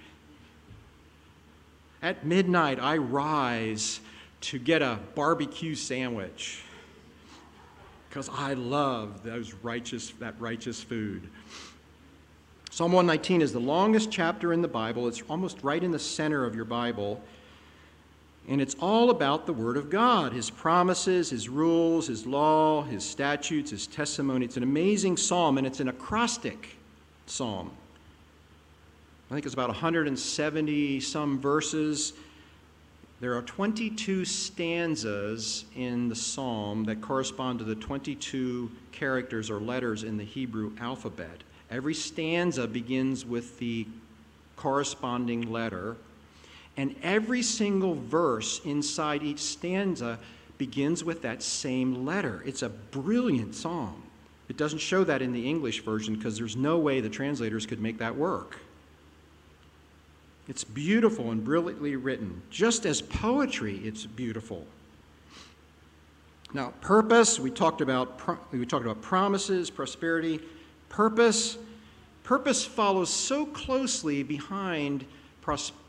At 2.03 2.27
midnight, 2.27 2.81
I 2.81 2.97
rise 2.97 4.01
to 4.43 4.59
get 4.59 4.83
a 4.83 4.99
barbecue 5.15 5.75
sandwich 5.75 6.63
because 8.09 8.29
I 8.29 8.55
love 8.55 9.23
those 9.23 9.55
righteous, 9.55 10.11
that 10.19 10.35
righteous 10.41 10.83
food. 10.83 11.29
Psalm 12.71 12.93
119 12.93 13.41
is 13.41 13.53
the 13.53 13.61
longest 13.61 14.11
chapter 14.11 14.53
in 14.53 14.61
the 14.61 14.69
Bible. 14.69 15.07
It's 15.07 15.23
almost 15.31 15.63
right 15.63 15.83
in 15.83 15.93
the 15.93 15.99
center 15.99 16.45
of 16.45 16.57
your 16.57 16.65
Bible. 16.65 17.23
And 18.49 18.61
it's 18.61 18.77
all 18.79 19.11
about 19.11 19.47
the 19.47 19.53
Word 19.53 19.77
of 19.77 19.89
God 19.89 20.33
His 20.33 20.51
promises, 20.51 21.31
His 21.31 21.49
rules, 21.49 22.09
His 22.09 22.27
law, 22.27 22.83
His 22.83 23.03
statutes, 23.05 23.71
His 23.71 23.87
testimony. 23.87 24.45
It's 24.45 24.57
an 24.57 24.63
amazing 24.63 25.17
psalm, 25.17 25.59
and 25.59 25.67
it's 25.67 25.81
an 25.81 25.89
acrostic 25.89 26.77
psalm. 27.27 27.71
I 29.31 29.35
think 29.35 29.47
it's 29.47 29.55
about 29.55 29.69
170 29.69 31.01
some 31.01 31.39
verses. 31.41 32.13
There 33.21 33.35
are 33.35 33.43
22 33.43 34.27
stanzas 34.27 35.65
in 35.75 36.11
the 36.11 36.15
psalm 36.15 36.85
that 36.85 37.01
correspond 37.01 37.61
to 37.61 37.65
the 37.65 37.75
22 37.75 38.71
characters 38.93 39.49
or 39.49 39.61
letters 39.61 40.05
in 40.05 40.19
the 40.19 40.25
Hebrew 40.25 40.73
alphabet. 40.79 41.43
Every 41.71 41.95
stanza 41.95 42.69
begins 42.69 43.25
with 43.25 43.59
the 43.59 43.87
corresponding 44.57 45.51
letter 45.51 45.97
and 46.77 46.95
every 47.03 47.43
single 47.43 47.95
verse 47.95 48.61
inside 48.65 49.23
each 49.23 49.41
stanza 49.41 50.19
begins 50.59 51.05
with 51.05 51.23
that 51.23 51.43
same 51.43 52.05
letter. 52.05 52.43
It's 52.47 52.63
a 52.63 52.69
brilliant 52.69 53.55
psalm. 53.55 54.03
It 54.49 54.57
doesn't 54.57 54.81
show 54.81 55.05
that 55.05 55.23
in 55.23 55.33
the 55.33 55.49
English 55.49 55.83
version 55.83 56.15
because 56.15 56.39
there's 56.39 56.57
no 56.57 56.79
way 56.79 57.01
the 57.01 57.09
translators 57.09 57.67
could 57.67 57.81
make 57.81 57.99
that 57.99 58.15
work. 58.15 58.59
It's 60.49 60.65
beautiful 60.65 61.31
and 61.31 61.43
brilliantly 61.43 61.97
written. 61.97 62.43
Just 62.51 62.85
as 62.85 63.01
poetry, 63.01 63.79
it's 63.79 64.05
beautiful. 64.05 64.67
Now, 66.53 66.73
purpose, 66.81 67.41
we 67.41 67.51
talked 67.51 67.81
about 67.81 68.21
we 68.53 68.65
talked 68.67 68.85
about 68.85 69.01
promises, 69.01 69.71
prosperity, 69.71 70.41
purpose. 70.89 71.57
Purpose 72.23 72.65
follows 72.65 73.11
so 73.11 73.45
closely 73.47 74.23
behind 74.23 75.05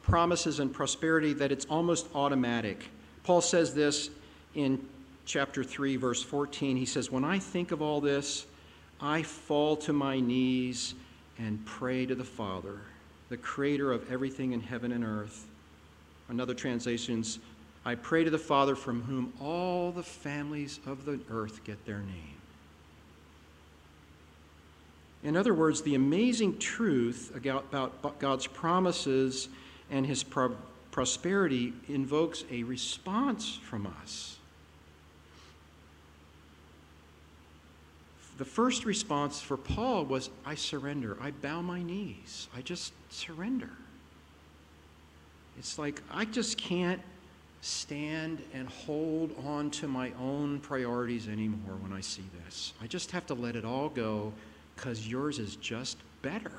promises 0.03 0.59
and 0.59 0.73
prosperity 0.73 1.33
that 1.33 1.51
it's 1.51 1.65
almost 1.65 2.07
automatic. 2.13 2.85
Paul 3.23 3.41
says 3.41 3.73
this 3.73 4.09
in 4.53 4.85
chapter 5.25 5.63
3, 5.63 5.95
verse 5.95 6.21
14. 6.21 6.77
He 6.77 6.85
says, 6.85 7.11
When 7.11 7.23
I 7.23 7.39
think 7.39 7.71
of 7.71 7.81
all 7.81 8.01
this, 8.01 8.45
I 9.01 9.23
fall 9.23 9.75
to 9.77 9.93
my 9.93 10.19
knees 10.19 10.93
and 11.37 11.63
pray 11.65 12.05
to 12.05 12.15
the 12.15 12.23
Father, 12.23 12.79
the 13.29 13.37
creator 13.37 13.91
of 13.91 14.11
everything 14.11 14.53
in 14.53 14.61
heaven 14.61 14.91
and 14.91 15.03
earth. 15.03 15.45
Another 16.29 16.53
translations, 16.53 17.39
I 17.83 17.95
pray 17.95 18.23
to 18.23 18.29
the 18.29 18.37
Father 18.37 18.75
from 18.75 19.03
whom 19.03 19.33
all 19.39 19.91
the 19.91 20.03
families 20.03 20.79
of 20.85 21.05
the 21.05 21.19
earth 21.29 21.63
get 21.63 21.85
their 21.85 21.99
name. 21.99 22.34
In 25.25 25.35
other 25.35 25.55
words, 25.55 25.81
the 25.81 25.95
amazing 25.95 26.59
truth 26.59 27.35
about 27.35 28.19
God's 28.19 28.45
promises 28.45 29.49
and 29.89 30.05
his 30.05 30.23
pro- 30.23 30.55
prosperity 30.91 31.73
invokes 31.89 32.43
a 32.51 32.61
response 32.61 33.57
from 33.63 33.87
us. 34.03 34.37
The 38.37 38.45
first 38.45 38.85
response 38.85 39.41
for 39.41 39.57
Paul 39.57 40.05
was, 40.05 40.29
I 40.45 40.53
surrender. 40.53 41.17
I 41.19 41.31
bow 41.31 41.61
my 41.63 41.81
knees. 41.81 42.47
I 42.55 42.61
just 42.61 42.93
surrender. 43.09 43.71
It's 45.57 45.79
like 45.79 46.03
I 46.11 46.25
just 46.25 46.55
can't 46.59 47.01
stand 47.61 48.43
and 48.53 48.69
hold 48.69 49.35
on 49.43 49.71
to 49.71 49.87
my 49.87 50.11
own 50.21 50.59
priorities 50.59 51.27
anymore 51.27 51.77
when 51.79 51.93
I 51.93 52.01
see 52.01 52.25
this. 52.45 52.73
I 52.79 52.85
just 52.85 53.09
have 53.09 53.25
to 53.27 53.33
let 53.33 53.55
it 53.55 53.65
all 53.65 53.89
go 53.89 54.31
because 54.75 55.07
yours 55.07 55.39
is 55.39 55.55
just 55.55 55.97
better. 56.21 56.51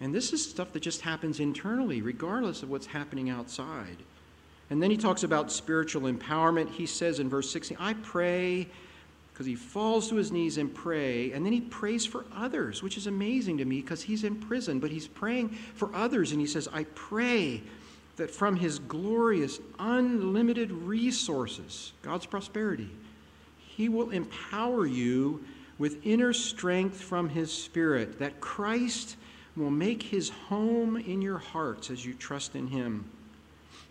And 0.00 0.14
this 0.14 0.32
is 0.32 0.48
stuff 0.48 0.72
that 0.72 0.80
just 0.80 1.00
happens 1.00 1.40
internally, 1.40 2.02
regardless 2.02 2.62
of 2.62 2.70
what's 2.70 2.86
happening 2.86 3.30
outside. 3.30 3.96
And 4.70 4.82
then 4.82 4.90
he 4.90 4.96
talks 4.96 5.22
about 5.22 5.50
spiritual 5.50 6.02
empowerment. 6.02 6.70
He 6.70 6.86
says 6.86 7.18
in 7.18 7.28
verse 7.28 7.50
16, 7.50 7.76
I 7.80 7.94
pray, 7.94 8.68
because 9.32 9.46
he 9.46 9.54
falls 9.54 10.08
to 10.10 10.16
his 10.16 10.30
knees 10.30 10.58
and 10.58 10.72
pray, 10.72 11.32
and 11.32 11.44
then 11.44 11.52
he 11.52 11.60
prays 11.60 12.04
for 12.04 12.24
others, 12.34 12.82
which 12.82 12.96
is 12.96 13.06
amazing 13.06 13.58
to 13.58 13.64
me 13.64 13.80
because 13.80 14.02
he's 14.02 14.24
in 14.24 14.36
prison, 14.36 14.78
but 14.78 14.90
he's 14.90 15.08
praying 15.08 15.48
for 15.48 15.94
others, 15.94 16.32
and 16.32 16.40
he 16.40 16.46
says, 16.46 16.68
I 16.72 16.84
pray 16.94 17.62
that 18.16 18.30
from 18.30 18.56
his 18.56 18.78
glorious, 18.80 19.60
unlimited 19.78 20.70
resources, 20.70 21.92
God's 22.02 22.26
prosperity, 22.26 22.90
he 23.58 23.88
will 23.88 24.10
empower 24.10 24.86
you 24.86 25.44
with 25.78 26.04
inner 26.04 26.32
strength 26.32 27.00
from 27.00 27.28
his 27.28 27.52
spirit, 27.52 28.18
that 28.18 28.40
Christ 28.40 29.16
will 29.56 29.70
make 29.70 30.02
his 30.02 30.28
home 30.28 30.96
in 30.96 31.22
your 31.22 31.38
hearts 31.38 31.90
as 31.90 32.04
you 32.04 32.14
trust 32.14 32.54
in 32.54 32.66
him. 32.66 33.08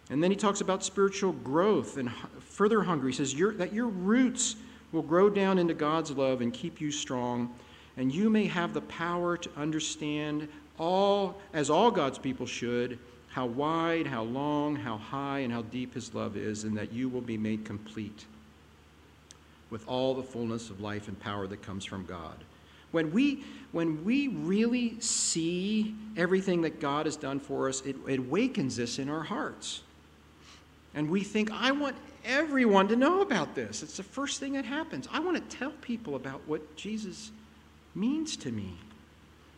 And 0.09 0.23
then 0.23 0.31
he 0.31 0.37
talks 0.37 0.61
about 0.61 0.83
spiritual 0.83 1.33
growth 1.33 1.97
and 1.97 2.11
further 2.39 2.83
hunger. 2.83 3.07
He 3.07 3.13
says 3.13 3.33
your, 3.33 3.53
that 3.53 3.73
your 3.73 3.87
roots 3.87 4.55
will 4.91 5.01
grow 5.01 5.29
down 5.29 5.57
into 5.57 5.73
God's 5.73 6.11
love 6.11 6.41
and 6.41 6.53
keep 6.53 6.79
you 6.79 6.91
strong, 6.91 7.53
and 7.97 8.13
you 8.13 8.29
may 8.29 8.45
have 8.45 8.73
the 8.73 8.81
power 8.81 9.35
to 9.37 9.49
understand 9.57 10.47
all, 10.79 11.41
as 11.53 11.69
all 11.69 11.91
God's 11.91 12.19
people 12.19 12.45
should, 12.45 12.99
how 13.27 13.45
wide, 13.45 14.07
how 14.07 14.23
long, 14.23 14.75
how 14.75 14.97
high, 14.97 15.39
and 15.39 15.51
how 15.51 15.63
deep 15.63 15.93
his 15.93 16.13
love 16.13 16.37
is, 16.37 16.63
and 16.63 16.77
that 16.77 16.93
you 16.93 17.09
will 17.09 17.21
be 17.21 17.37
made 17.37 17.65
complete 17.65 18.25
with 19.69 19.87
all 19.87 20.13
the 20.13 20.23
fullness 20.23 20.69
of 20.69 20.81
life 20.81 21.07
and 21.07 21.19
power 21.19 21.47
that 21.47 21.61
comes 21.61 21.85
from 21.85 22.05
God. 22.05 22.35
When 22.91 23.11
we, 23.11 23.43
when 23.73 24.03
we 24.05 24.29
really 24.29 24.99
see 24.99 25.93
everything 26.15 26.61
that 26.61 26.79
God 26.79 27.05
has 27.05 27.17
done 27.17 27.39
for 27.39 27.67
us, 27.67 27.81
it, 27.81 27.95
it 28.07 28.19
awakens 28.19 28.77
this 28.77 28.97
in 28.97 29.09
our 29.09 29.23
hearts. 29.23 29.81
And 30.95 31.09
we 31.09 31.21
think, 31.21 31.51
I 31.51 31.71
want 31.71 31.95
everyone 32.25 32.87
to 32.87 32.95
know 32.95 33.21
about 33.21 33.55
this. 33.55 33.83
It's 33.83 33.97
the 33.97 34.03
first 34.03 34.39
thing 34.39 34.53
that 34.53 34.65
happens. 34.65 35.07
I 35.11 35.19
want 35.19 35.37
to 35.37 35.57
tell 35.57 35.71
people 35.81 36.15
about 36.15 36.41
what 36.47 36.75
Jesus 36.75 37.31
means 37.93 38.37
to 38.37 38.51
me. 38.51 38.73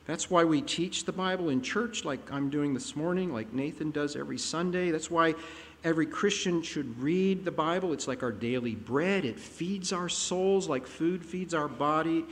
That's 0.05 0.29
why 0.29 0.43
we 0.43 0.61
teach 0.61 1.05
the 1.05 1.11
Bible 1.11 1.49
in 1.49 1.61
church, 1.61 2.03
like 2.03 2.31
I'm 2.31 2.49
doing 2.49 2.73
this 2.73 2.95
morning, 2.95 3.31
like 3.31 3.53
Nathan 3.53 3.91
does 3.91 4.15
every 4.15 4.39
Sunday. 4.39 4.89
That's 4.89 5.11
why 5.11 5.35
every 5.83 6.05
Christian 6.05 6.61
should 6.61 7.01
read 7.01 7.45
the 7.45 7.51
Bible. 7.51 7.93
It's 7.93 8.07
like 8.07 8.23
our 8.23 8.31
daily 8.31 8.75
bread, 8.75 9.25
it 9.25 9.39
feeds 9.39 9.93
our 9.93 10.09
souls 10.09 10.67
like 10.67 10.87
food 10.87 11.25
feeds 11.25 11.53
our 11.53 11.67
body. 11.67 12.25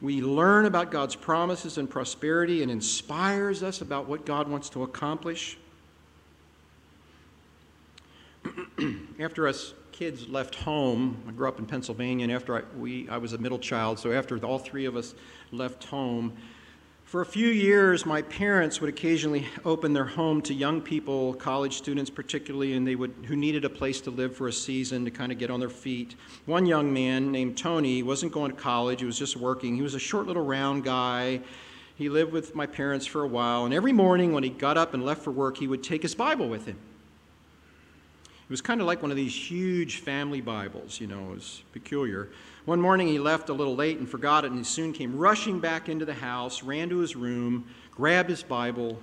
We 0.00 0.20
learn 0.20 0.66
about 0.66 0.90
God's 0.90 1.16
promises 1.16 1.78
and 1.78 1.88
prosperity 1.88 2.62
and 2.62 2.70
inspires 2.70 3.62
us 3.62 3.80
about 3.80 4.06
what 4.06 4.26
God 4.26 4.48
wants 4.48 4.68
to 4.70 4.82
accomplish. 4.82 5.56
after 9.18 9.48
us 9.48 9.72
kids 9.92 10.28
left 10.28 10.56
home, 10.56 11.22
I 11.28 11.30
grew 11.30 11.48
up 11.48 11.58
in 11.58 11.66
Pennsylvania, 11.66 12.24
and 12.24 12.32
after 12.32 12.56
I, 12.56 12.62
we, 12.76 13.08
I 13.08 13.16
was 13.16 13.32
a 13.32 13.38
middle 13.38 13.58
child, 13.60 13.98
so 13.98 14.12
after 14.12 14.36
all 14.44 14.58
three 14.58 14.86
of 14.86 14.96
us 14.96 15.14
left 15.52 15.84
home, 15.84 16.36
for 17.04 17.20
a 17.20 17.26
few 17.26 17.48
years, 17.48 18.06
my 18.06 18.22
parents 18.22 18.80
would 18.80 18.88
occasionally 18.88 19.46
open 19.64 19.92
their 19.92 20.06
home 20.06 20.40
to 20.42 20.54
young 20.54 20.80
people, 20.80 21.34
college 21.34 21.76
students 21.76 22.10
particularly, 22.10 22.72
and 22.72 22.86
they 22.86 22.96
would 22.96 23.14
who 23.26 23.36
needed 23.36 23.64
a 23.64 23.70
place 23.70 24.00
to 24.02 24.10
live 24.10 24.34
for 24.34 24.48
a 24.48 24.52
season 24.52 25.04
to 25.04 25.10
kind 25.10 25.30
of 25.30 25.38
get 25.38 25.50
on 25.50 25.60
their 25.60 25.68
feet. 25.68 26.16
One 26.46 26.66
young 26.66 26.92
man 26.92 27.30
named 27.30 27.58
Tony 27.58 28.02
wasn't 28.02 28.32
going 28.32 28.50
to 28.50 28.56
college; 28.56 29.00
he 29.00 29.06
was 29.06 29.18
just 29.18 29.36
working. 29.36 29.76
He 29.76 29.82
was 29.82 29.94
a 29.94 29.98
short 29.98 30.26
little 30.26 30.44
round 30.44 30.82
guy. 30.82 31.40
He 31.94 32.08
lived 32.08 32.32
with 32.32 32.56
my 32.56 32.66
parents 32.66 33.06
for 33.06 33.22
a 33.22 33.28
while, 33.28 33.64
and 33.64 33.72
every 33.72 33.92
morning 33.92 34.32
when 34.32 34.42
he 34.42 34.50
got 34.50 34.76
up 34.76 34.94
and 34.94 35.04
left 35.04 35.22
for 35.22 35.30
work, 35.30 35.58
he 35.58 35.68
would 35.68 35.84
take 35.84 36.02
his 36.02 36.14
Bible 36.14 36.48
with 36.48 36.66
him. 36.66 36.78
It 38.26 38.50
was 38.50 38.60
kind 38.60 38.80
of 38.80 38.86
like 38.86 39.00
one 39.00 39.10
of 39.10 39.16
these 39.16 39.34
huge 39.34 39.98
family 39.98 40.40
Bibles, 40.40 41.00
you 41.00 41.06
know, 41.06 41.30
it 41.30 41.34
was 41.34 41.62
peculiar. 41.72 42.30
One 42.64 42.80
morning 42.80 43.08
he 43.08 43.18
left 43.18 43.50
a 43.50 43.52
little 43.52 43.76
late 43.76 43.98
and 43.98 44.08
forgot 44.08 44.44
it, 44.44 44.48
and 44.48 44.58
he 44.58 44.64
soon 44.64 44.94
came 44.94 45.16
rushing 45.16 45.60
back 45.60 45.90
into 45.90 46.06
the 46.06 46.14
house, 46.14 46.62
ran 46.62 46.88
to 46.88 46.98
his 46.98 47.14
room, 47.14 47.66
grabbed 47.90 48.30
his 48.30 48.42
Bible, 48.42 49.00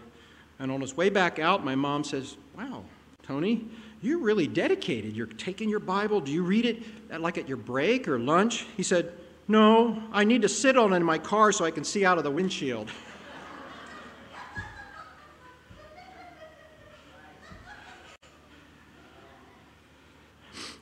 and 0.58 0.71
on 0.71 0.82
his 0.82 0.97
way 0.97 1.10
back 1.10 1.38
out, 1.38 1.63
my 1.63 1.76
mom 1.76 2.04
says, 2.04 2.38
Wow, 2.58 2.84
Tony, 3.21 3.67
you're 4.02 4.17
really 4.17 4.47
dedicated. 4.47 5.15
You're 5.15 5.28
taking 5.28 5.69
your 5.69 5.80
Bible. 5.80 6.21
Do 6.21 6.32
you 6.32 6.43
read 6.43 6.65
it 6.65 6.84
at, 7.12 7.21
like 7.21 7.38
at 7.38 7.47
your 7.47 7.58
break 7.58 8.08
or 8.08 8.17
lunch? 8.17 8.65
He 8.78 8.84
said, 8.84 9.13
No, 9.47 10.02
I 10.12 10.24
need 10.24 10.41
to 10.41 10.50
sit 10.50 10.76
on 10.76 10.93
it 10.93 10.97
in 10.97 11.04
my 11.04 11.19
car 11.19 11.52
so 11.52 11.63
I 11.63 11.71
can 11.71 11.84
see 11.84 12.04
out 12.04 12.17
of 12.17 12.24
the 12.24 12.32
windshield. 12.32 12.89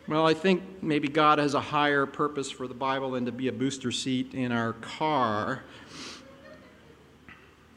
Well, 0.10 0.26
I 0.26 0.34
think 0.34 0.63
maybe 0.82 1.08
God 1.08 1.38
has 1.38 1.54
a 1.54 1.62
higher 1.62 2.08
purpose 2.08 2.50
for 2.50 2.67
the 2.67 2.74
Bible 2.74 3.12
than 3.12 3.26
to 3.28 3.32
be 3.32 3.48
a 3.48 3.52
booster 3.52 3.91
seat 3.91 4.34
in 4.34 4.52
our 4.52 4.74
car. 4.74 5.62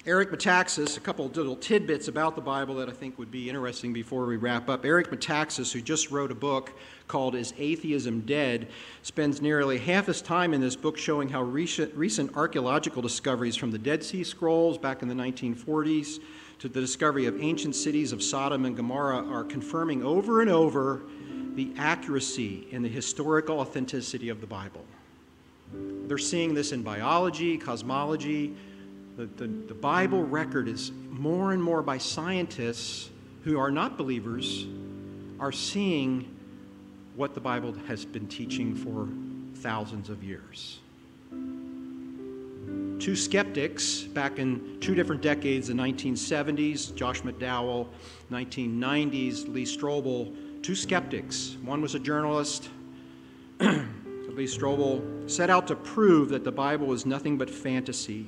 Eric 0.07 0.31
Metaxas, 0.31 0.97
a 0.97 1.01
couple 1.01 1.27
of 1.27 1.37
little 1.37 1.57
tidbits 1.57 2.09
about 2.09 2.35
the 2.35 2.40
Bible 2.40 2.77
that 2.77 2.88
I 2.88 2.92
think 2.92 3.18
would 3.18 3.31
be 3.31 3.51
interesting 3.51 3.92
before 3.92 4.25
we 4.25 4.37
wrap 4.37 4.71
up. 4.71 4.87
Eric 4.87 5.11
Metaxas, 5.11 5.75
who 5.75 5.83
just 5.83 6.11
wrote 6.11 6.31
a 6.31 6.35
book 6.35 6.73
called 7.07 7.35
Is 7.35 7.53
Atheism 7.59 8.23
Dead, 8.23 8.68
spends 9.03 9.42
nearly 9.42 9.77
half 9.77 10.07
his 10.07 10.23
time 10.23 10.55
in 10.55 10.61
this 10.62 10.75
book 10.75 10.97
showing 10.97 11.29
how 11.29 11.42
recent, 11.42 11.95
recent 11.95 12.35
archaeological 12.35 13.03
discoveries 13.03 13.57
from 13.57 13.71
the 13.71 13.79
Dead 13.79 14.03
Sea 14.03 14.25
Scrolls 14.25 14.79
back 14.79 15.03
in 15.03 15.09
the 15.09 15.14
1940s 15.14 16.21
to 16.61 16.68
the 16.71 16.81
discovery 16.81 17.27
of 17.27 17.42
ancient 17.42 17.77
cities 17.77 18.11
of 18.11 18.23
Sodom 18.23 18.64
and 18.64 18.75
Gomorrah 18.75 19.23
are 19.29 19.45
confirming 19.45 20.03
over 20.03 20.40
and 20.40 20.49
over 20.49 21.03
the 21.55 21.73
accuracy 21.77 22.67
and 22.73 22.85
the 22.85 22.88
historical 22.88 23.61
authenticity 23.61 24.29
of 24.29 24.41
the 24.41 24.47
Bible. 24.47 24.85
They're 25.73 26.19
seeing 26.19 26.55
this 26.55 26.73
in 26.73 26.83
biology, 26.83 27.57
cosmology. 27.59 28.55
The, 29.17 29.27
the, 29.27 29.47
the, 29.47 29.75
Bible 29.75 30.25
record 30.25 30.69
is 30.69 30.91
more 31.11 31.53
and 31.53 31.62
more 31.62 31.83
by 31.83 31.99
scientists 31.99 33.11
who 33.45 33.59
are 33.59 33.71
not 33.71 33.99
believers, 33.99 34.67
are 35.38 35.53
seeing 35.53 36.35
what 37.15 37.35
the 37.35 37.41
Bible 37.41 37.75
has 37.87 38.05
been 38.05 38.27
teaching 38.27 38.75
for 38.75 39.09
thousands 39.61 40.09
of 40.09 40.23
years. 40.25 40.79
Two 42.99 43.17
skeptics 43.17 44.03
back 44.03 44.38
in 44.38 44.79
two 44.81 44.95
different 44.95 45.21
decades, 45.21 45.69
the 45.69 45.75
1970s, 45.75 46.95
Josh 46.95 47.23
McDowell, 47.23 47.88
1990s, 48.31 49.53
Lee 49.53 49.65
Strobel, 49.65 50.35
two 50.62 50.77
skeptics. 50.77 51.57
One 51.64 51.83
was 51.83 51.94
a 51.94 51.98
journalist, 51.98 52.70
Lee 53.61 54.46
Strobel, 54.46 55.31
set 55.31 55.51
out 55.51 55.66
to 55.66 55.77
prove 55.77 56.29
that 56.31 56.44
the 56.44 56.53
Bible 56.53 56.87
was 56.87 57.05
nothing 57.05 57.37
but 57.37 57.51
fantasy. 57.51 58.27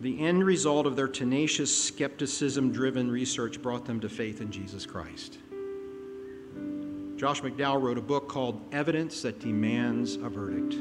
The 0.00 0.20
end 0.20 0.44
result 0.44 0.86
of 0.86 0.96
their 0.96 1.08
tenacious, 1.08 1.74
skepticism 1.84 2.70
driven 2.70 3.10
research 3.10 3.62
brought 3.62 3.86
them 3.86 4.00
to 4.00 4.08
faith 4.08 4.40
in 4.42 4.50
Jesus 4.50 4.84
Christ. 4.84 5.38
Josh 7.16 7.40
McDowell 7.40 7.80
wrote 7.80 7.96
a 7.96 8.02
book 8.02 8.28
called 8.28 8.60
Evidence 8.70 9.22
That 9.22 9.40
Demands 9.40 10.16
a 10.16 10.28
Verdict. 10.28 10.74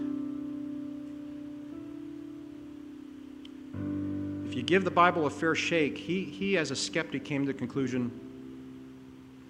If 4.45 4.55
you 4.55 4.63
give 4.63 4.83
the 4.83 4.91
Bible 4.91 5.25
a 5.25 5.29
fair 5.29 5.55
shake, 5.55 5.97
he, 5.97 6.25
he 6.25 6.57
as 6.57 6.69
a 6.69 6.75
skeptic 6.75 7.23
came 7.23 7.45
to 7.45 7.53
the 7.53 7.57
conclusion 7.57 8.11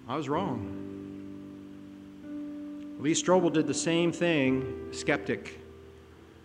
I 0.06 0.16
was 0.16 0.28
wrong. 0.28 0.80
Lee 3.00 3.12
Strobel 3.12 3.52
did 3.52 3.66
the 3.66 3.74
same 3.74 4.12
thing, 4.12 4.88
skeptic, 4.92 5.60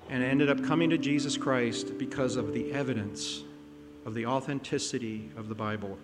and 0.09 0.23
ended 0.23 0.49
up 0.49 0.63
coming 0.63 0.89
to 0.89 0.97
Jesus 0.97 1.37
Christ 1.37 1.97
because 1.97 2.35
of 2.35 2.53
the 2.53 2.71
evidence 2.71 3.43
of 4.05 4.13
the 4.13 4.25
authenticity 4.25 5.29
of 5.37 5.49
the 5.49 5.55
Bible. 5.55 5.97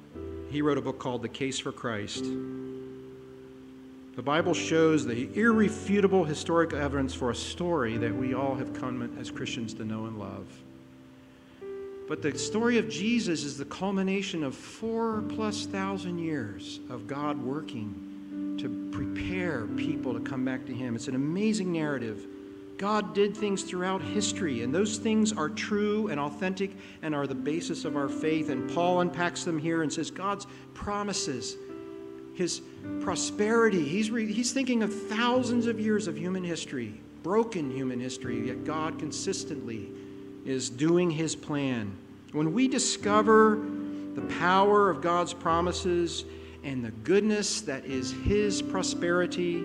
He 0.50 0.62
wrote 0.62 0.78
a 0.78 0.82
book 0.82 1.00
called 1.00 1.22
The 1.22 1.30
Case 1.30 1.60
for 1.60 1.72
Christ. 1.72 2.26
The 4.16 4.22
Bible 4.22 4.54
shows 4.54 5.06
the 5.06 5.30
irrefutable 5.34 6.24
historical 6.24 6.80
evidence 6.80 7.14
for 7.14 7.32
a 7.32 7.36
story 7.36 7.98
that 7.98 8.16
we 8.16 8.34
all 8.34 8.56
have 8.56 8.74
come 8.74 9.18
as 9.20 9.32
Christians 9.32 9.74
to 9.74 9.84
know 9.84 10.06
and 10.06 10.18
love. 10.18 10.46
But 12.08 12.22
the 12.22 12.38
story 12.38 12.78
of 12.78 12.88
Jesus 12.88 13.44
is 13.44 13.58
the 13.58 13.66
culmination 13.66 14.44
of 14.44 14.56
four 14.56 15.24
plus 15.30 15.66
thousand 15.66 16.20
years 16.20 16.80
of 16.90 17.08
God 17.08 17.42
working 17.42 18.58
to 18.60 18.90
prepare 18.92 19.66
people 19.76 20.14
to 20.14 20.20
come 20.20 20.46
back 20.46 20.66
to 20.68 20.74
Him. 20.74 20.96
It's 20.96 21.08
an 21.08 21.16
amazing 21.16 21.72
narrative. 21.72 22.28
God 22.78 23.16
did 23.16 23.36
things 23.36 23.64
throughout 23.64 24.02
history, 24.02 24.62
and 24.62 24.76
those 24.76 24.98
things 24.98 25.34
are 25.34 25.50
true 25.50 26.10
and 26.10 26.20
authentic 26.20 26.72
and 27.02 27.16
are 27.16 27.26
the 27.26 27.34
basis 27.34 27.86
of 27.86 27.96
our 27.96 28.10
faith. 28.10 28.50
And 28.50 28.70
Paul 28.72 29.02
unpacks 29.02 29.44
them 29.44 29.58
here 29.58 29.82
and 29.82 29.92
says 29.92 30.12
God's 30.12 30.46
promises, 30.74 31.56
His 32.36 32.62
prosperity. 33.02 33.84
He's, 33.84 34.12
re- 34.12 34.32
he's 34.32 34.52
thinking 34.52 34.84
of 34.84 34.94
thousands 35.08 35.66
of 35.68 35.80
years 35.80 36.08
of 36.08 36.18
human 36.18 36.44
history, 36.44 37.02
broken 37.24 37.72
human 37.72 38.00
history, 38.00 38.48
yet 38.48 38.64
God 38.64 39.00
consistently 39.00 39.90
is 40.46 40.70
doing 40.70 41.10
his 41.10 41.36
plan. 41.36 41.96
When 42.32 42.54
we 42.54 42.68
discover 42.68 43.60
the 44.14 44.22
power 44.40 44.90
of 44.90 45.02
God's 45.02 45.34
promises 45.34 46.26
and 46.64 46.84
the 46.84 46.92
goodness 46.92 47.62
that 47.62 47.86
is 47.86 48.12
his 48.24 48.62
prosperity, 48.62 49.64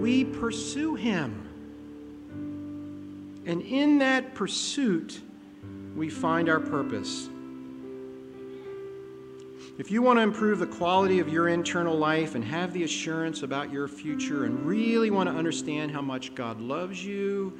we 0.00 0.24
pursue 0.24 0.94
him. 0.94 1.46
And 3.46 3.62
in 3.62 3.98
that 3.98 4.34
pursuit, 4.34 5.20
we 5.96 6.08
find 6.08 6.48
our 6.48 6.60
purpose. 6.60 7.28
If 9.78 9.90
you 9.90 10.02
want 10.02 10.18
to 10.18 10.22
improve 10.22 10.58
the 10.58 10.66
quality 10.66 11.20
of 11.20 11.28
your 11.30 11.48
internal 11.48 11.96
life 11.96 12.34
and 12.34 12.44
have 12.44 12.72
the 12.72 12.84
assurance 12.84 13.42
about 13.42 13.72
your 13.72 13.88
future 13.88 14.44
and 14.44 14.66
really 14.66 15.10
want 15.10 15.28
to 15.28 15.34
understand 15.34 15.90
how 15.90 16.02
much 16.02 16.34
God 16.34 16.60
loves 16.60 17.02
you, 17.04 17.58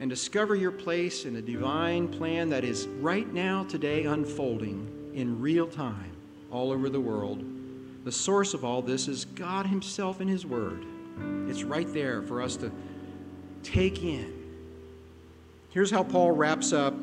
and 0.00 0.10
discover 0.10 0.54
your 0.54 0.70
place 0.70 1.24
in 1.24 1.36
a 1.36 1.42
divine 1.42 2.08
plan 2.08 2.48
that 2.50 2.64
is 2.64 2.86
right 2.86 3.32
now, 3.32 3.64
today, 3.64 4.04
unfolding 4.04 5.12
in 5.14 5.40
real 5.40 5.66
time 5.66 6.12
all 6.50 6.72
over 6.72 6.88
the 6.88 7.00
world. 7.00 7.44
The 8.04 8.12
source 8.12 8.54
of 8.54 8.64
all 8.64 8.82
this 8.82 9.08
is 9.08 9.24
God 9.24 9.66
Himself 9.66 10.20
and 10.20 10.28
His 10.28 10.44
Word. 10.44 10.84
It's 11.48 11.62
right 11.62 11.90
there 11.92 12.22
for 12.22 12.42
us 12.42 12.56
to 12.56 12.70
take 13.62 14.02
in. 14.02 14.32
Here's 15.70 15.90
how 15.90 16.04
Paul 16.04 16.32
wraps 16.32 16.72
up 16.72 16.94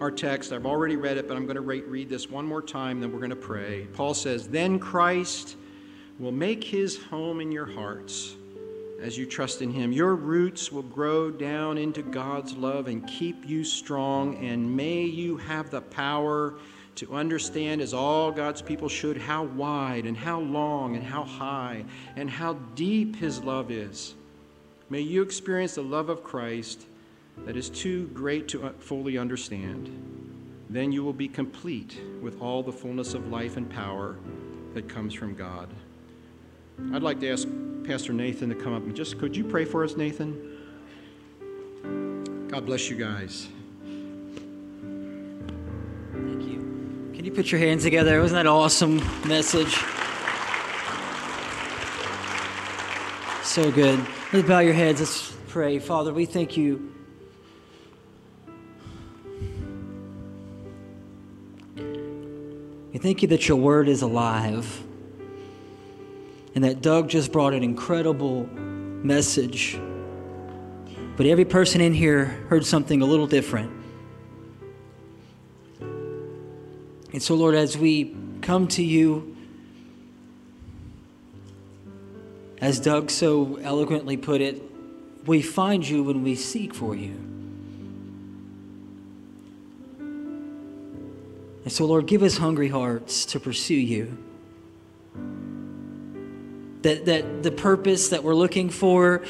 our 0.00 0.10
text. 0.10 0.52
I've 0.52 0.66
already 0.66 0.96
read 0.96 1.16
it, 1.16 1.26
but 1.26 1.36
I'm 1.36 1.46
going 1.46 1.56
to 1.56 1.60
read 1.60 2.08
this 2.08 2.30
one 2.30 2.46
more 2.46 2.62
time, 2.62 3.00
then 3.00 3.12
we're 3.12 3.18
going 3.18 3.30
to 3.30 3.36
pray. 3.36 3.86
Paul 3.92 4.14
says, 4.14 4.48
Then 4.48 4.78
Christ 4.78 5.56
will 6.18 6.32
make 6.32 6.62
his 6.62 6.96
home 6.96 7.40
in 7.40 7.50
your 7.50 7.66
hearts 7.66 8.34
as 9.00 9.16
you 9.16 9.26
trust 9.26 9.62
in 9.62 9.70
Him. 9.70 9.92
Your 9.92 10.14
roots 10.14 10.72
will 10.72 10.82
grow 10.82 11.30
down 11.30 11.78
into 11.78 12.02
God's 12.02 12.54
love 12.54 12.88
and 12.88 13.06
keep 13.06 13.48
you 13.48 13.64
strong, 13.64 14.36
and 14.44 14.76
may 14.76 15.02
you 15.02 15.36
have 15.36 15.70
the 15.70 15.80
power 15.80 16.54
to 16.96 17.14
understand, 17.14 17.80
as 17.80 17.94
all 17.94 18.32
God's 18.32 18.60
people 18.60 18.88
should, 18.88 19.16
how 19.16 19.44
wide 19.44 20.04
and 20.04 20.16
how 20.16 20.40
long 20.40 20.96
and 20.96 21.04
how 21.04 21.22
high 21.22 21.84
and 22.16 22.28
how 22.28 22.54
deep 22.74 23.14
His 23.14 23.40
love 23.42 23.70
is. 23.70 24.14
May 24.90 25.00
you 25.00 25.22
experience 25.22 25.76
the 25.76 25.82
love 25.82 26.08
of 26.08 26.24
Christ 26.24 26.86
that 27.44 27.56
is 27.56 27.70
too 27.70 28.08
great 28.08 28.48
to 28.48 28.70
fully 28.80 29.16
understand. 29.16 29.88
Then 30.70 30.90
you 30.90 31.04
will 31.04 31.12
be 31.12 31.28
complete 31.28 32.00
with 32.20 32.40
all 32.40 32.62
the 32.62 32.72
fullness 32.72 33.14
of 33.14 33.28
life 33.28 33.56
and 33.56 33.70
power 33.70 34.16
that 34.74 34.88
comes 34.88 35.14
from 35.14 35.34
God. 35.34 35.68
I'd 36.92 37.02
like 37.02 37.20
to 37.20 37.30
ask 37.30 37.46
Pastor 37.84 38.12
Nathan 38.12 38.48
to 38.48 38.54
come 38.54 38.72
up 38.72 38.82
and 38.82 38.94
just 38.94 39.18
could 39.18 39.36
you 39.36 39.44
pray 39.44 39.64
for 39.64 39.84
us, 39.84 39.96
Nathan? 39.96 40.56
God 42.48 42.64
bless 42.64 42.88
you 42.88 42.96
guys. 42.96 43.48
Thank 46.12 46.42
you. 46.44 47.12
Can 47.14 47.24
you 47.24 47.30
put 47.30 47.52
your 47.52 47.60
hands 47.60 47.82
together? 47.82 48.20
Wasn't 48.20 48.38
that 48.38 48.46
awesome 48.48 48.96
message? 49.28 49.74
So 53.42 53.70
good. 53.70 54.04
Let's 54.32 54.48
bow 54.48 54.60
your 54.60 54.74
heads. 54.74 55.00
Let's 55.00 55.32
pray. 55.48 55.78
Father, 55.78 56.12
we 56.14 56.26
thank 56.26 56.56
you. 56.56 56.94
We 62.92 62.98
thank 62.98 63.22
you 63.22 63.28
that 63.28 63.46
your 63.48 63.58
word 63.58 63.88
is 63.88 64.02
alive 64.02 64.84
and 66.58 66.64
that 66.64 66.82
Doug 66.82 67.08
just 67.08 67.30
brought 67.30 67.54
an 67.54 67.62
incredible 67.62 68.42
message. 68.52 69.78
But 71.16 71.26
every 71.26 71.44
person 71.44 71.80
in 71.80 71.94
here 71.94 72.24
heard 72.48 72.66
something 72.66 73.00
a 73.00 73.04
little 73.04 73.28
different. 73.28 73.70
And 77.12 77.22
so, 77.22 77.36
Lord, 77.36 77.54
as 77.54 77.78
we 77.78 78.16
come 78.42 78.66
to 78.70 78.82
you, 78.82 79.36
as 82.60 82.80
Doug 82.80 83.12
so 83.12 83.60
eloquently 83.62 84.16
put 84.16 84.40
it, 84.40 84.60
we 85.26 85.42
find 85.42 85.88
you 85.88 86.02
when 86.02 86.24
we 86.24 86.34
seek 86.34 86.74
for 86.74 86.96
you. 86.96 87.14
And 91.62 91.70
so, 91.70 91.84
Lord, 91.84 92.08
give 92.08 92.24
us 92.24 92.38
hungry 92.38 92.68
hearts 92.68 93.26
to 93.26 93.38
pursue 93.38 93.74
you. 93.74 94.18
That, 96.82 97.06
that 97.06 97.42
the 97.42 97.50
purpose 97.50 98.10
that 98.10 98.22
we're 98.22 98.34
looking 98.34 98.70
for 98.70 99.22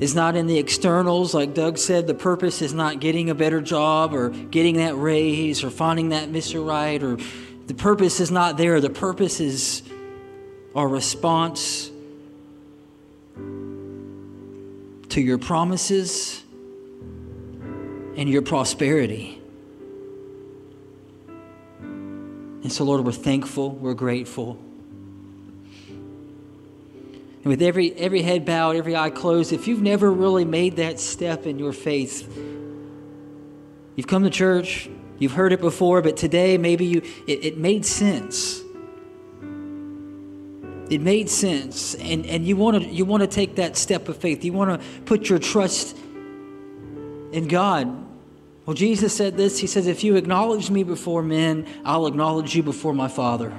is 0.00 0.14
not 0.14 0.36
in 0.36 0.46
the 0.46 0.58
externals. 0.58 1.34
Like 1.34 1.54
Doug 1.54 1.78
said, 1.78 2.06
the 2.06 2.14
purpose 2.14 2.62
is 2.62 2.72
not 2.72 3.00
getting 3.00 3.30
a 3.30 3.34
better 3.34 3.60
job 3.60 4.12
or 4.12 4.30
getting 4.30 4.76
that 4.76 4.94
raise 4.94 5.64
or 5.64 5.70
finding 5.70 6.10
that 6.10 6.28
Mr. 6.28 6.64
Right, 6.64 7.02
or 7.02 7.18
the 7.66 7.74
purpose 7.74 8.20
is 8.20 8.30
not 8.30 8.56
there. 8.56 8.80
The 8.80 8.90
purpose 8.90 9.40
is 9.40 9.82
our 10.74 10.88
response 10.88 11.90
to 13.36 15.20
your 15.20 15.38
promises 15.38 16.42
and 18.16 18.28
your 18.28 18.42
prosperity. 18.42 19.40
And 21.78 22.72
so, 22.72 22.84
Lord, 22.84 23.04
we're 23.04 23.12
thankful, 23.12 23.70
we're 23.70 23.94
grateful. 23.94 24.58
And 27.44 27.50
with 27.50 27.60
every, 27.60 27.92
every 27.96 28.22
head 28.22 28.46
bowed, 28.46 28.74
every 28.74 28.96
eye 28.96 29.10
closed, 29.10 29.52
if 29.52 29.68
you've 29.68 29.82
never 29.82 30.10
really 30.10 30.46
made 30.46 30.76
that 30.76 30.98
step 30.98 31.44
in 31.44 31.58
your 31.58 31.74
faith, 31.74 32.26
you've 33.96 34.06
come 34.06 34.24
to 34.24 34.30
church, 34.30 34.88
you've 35.18 35.32
heard 35.32 35.52
it 35.52 35.60
before, 35.60 36.00
but 36.00 36.16
today 36.16 36.56
maybe 36.56 36.86
you 36.86 37.02
it, 37.28 37.44
it 37.44 37.58
made 37.58 37.84
sense. 37.84 38.62
It 40.88 41.02
made 41.02 41.28
sense. 41.28 41.94
And, 41.96 42.24
and 42.24 42.46
you 42.46 42.56
want 42.56 42.82
to 42.82 42.88
you 42.88 43.04
want 43.04 43.20
to 43.22 43.26
take 43.26 43.56
that 43.56 43.76
step 43.76 44.08
of 44.08 44.16
faith. 44.16 44.42
You 44.42 44.54
want 44.54 44.80
to 44.80 44.86
put 45.02 45.28
your 45.28 45.38
trust 45.38 45.98
in 47.32 47.46
God. 47.46 48.06
Well, 48.64 48.74
Jesus 48.74 49.14
said 49.14 49.36
this. 49.36 49.58
He 49.58 49.66
says, 49.66 49.86
If 49.86 50.02
you 50.02 50.16
acknowledge 50.16 50.70
me 50.70 50.82
before 50.82 51.22
men, 51.22 51.66
I'll 51.84 52.06
acknowledge 52.06 52.56
you 52.56 52.62
before 52.62 52.94
my 52.94 53.08
Father. 53.08 53.52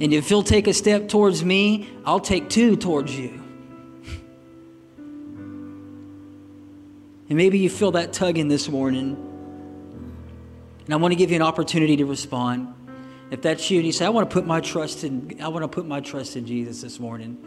And 0.00 0.12
if 0.12 0.30
you'll 0.30 0.42
take 0.42 0.66
a 0.66 0.74
step 0.74 1.08
towards 1.08 1.44
me, 1.44 1.88
I'll 2.04 2.20
take 2.20 2.48
two 2.48 2.76
towards 2.76 3.16
you. 3.16 3.40
And 7.28 7.38
maybe 7.38 7.58
you 7.58 7.70
feel 7.70 7.92
that 7.92 8.12
tugging 8.12 8.48
this 8.48 8.68
morning. 8.68 9.16
And 10.84 10.92
I 10.92 10.96
want 10.96 11.12
to 11.12 11.16
give 11.16 11.30
you 11.30 11.36
an 11.36 11.42
opportunity 11.42 11.96
to 11.96 12.04
respond. 12.04 12.74
If 13.30 13.40
that's 13.40 13.70
you 13.70 13.78
and 13.78 13.86
you 13.86 13.92
say, 13.92 14.04
I 14.04 14.10
want 14.10 14.28
to 14.28 14.34
put 14.34 14.46
my 14.46 14.60
trust 14.60 15.04
in 15.04 15.38
I 15.40 15.48
want 15.48 15.62
to 15.62 15.68
put 15.68 15.86
my 15.86 16.00
trust 16.00 16.36
in 16.36 16.46
Jesus 16.46 16.82
this 16.82 17.00
morning. 17.00 17.38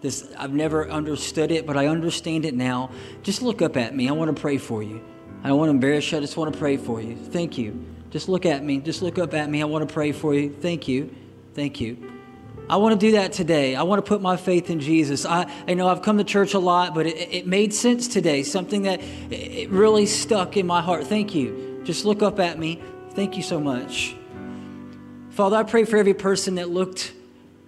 This 0.00 0.32
I've 0.36 0.52
never 0.52 0.90
understood 0.90 1.50
it, 1.50 1.66
but 1.66 1.76
I 1.76 1.86
understand 1.86 2.44
it 2.44 2.54
now. 2.54 2.90
Just 3.22 3.40
look 3.40 3.62
up 3.62 3.76
at 3.76 3.96
me. 3.96 4.08
I 4.08 4.12
want 4.12 4.34
to 4.34 4.40
pray 4.40 4.58
for 4.58 4.82
you. 4.82 5.02
I 5.42 5.48
don't 5.48 5.58
want 5.58 5.68
to 5.68 5.74
embarrass 5.74 6.12
you. 6.12 6.18
I 6.18 6.20
just 6.20 6.36
want 6.36 6.52
to 6.52 6.58
pray 6.58 6.76
for 6.76 7.00
you. 7.00 7.16
Thank 7.16 7.56
you. 7.56 7.84
Just 8.10 8.28
look 8.28 8.44
at 8.44 8.62
me. 8.62 8.78
Just 8.78 9.00
look 9.00 9.18
up 9.18 9.32
at 9.32 9.48
me. 9.48 9.62
I 9.62 9.64
want 9.64 9.88
to 9.88 9.92
pray 9.92 10.12
for 10.12 10.34
you. 10.34 10.52
Thank 10.52 10.86
you. 10.86 11.14
Thank 11.54 11.80
you. 11.80 12.12
I 12.70 12.76
want 12.76 12.98
to 12.98 13.06
do 13.06 13.12
that 13.12 13.32
today. 13.32 13.74
I 13.74 13.82
want 13.82 14.04
to 14.04 14.08
put 14.08 14.22
my 14.22 14.36
faith 14.36 14.70
in 14.70 14.80
Jesus. 14.80 15.26
I, 15.26 15.50
I 15.68 15.74
know 15.74 15.88
I've 15.88 16.02
come 16.02 16.18
to 16.18 16.24
church 16.24 16.54
a 16.54 16.58
lot, 16.58 16.94
but 16.94 17.06
it, 17.06 17.16
it 17.32 17.46
made 17.46 17.74
sense 17.74 18.08
today. 18.08 18.42
Something 18.42 18.82
that 18.82 19.00
it 19.30 19.68
really 19.70 20.06
stuck 20.06 20.56
in 20.56 20.66
my 20.66 20.80
heart. 20.80 21.06
Thank 21.06 21.34
you. 21.34 21.82
Just 21.84 22.04
look 22.04 22.22
up 22.22 22.38
at 22.38 22.58
me. 22.58 22.80
Thank 23.10 23.36
you 23.36 23.42
so 23.42 23.60
much. 23.60 24.16
Father, 25.30 25.56
I 25.56 25.64
pray 25.64 25.84
for 25.84 25.96
every 25.96 26.14
person 26.14 26.54
that 26.56 26.70
looked 26.70 27.12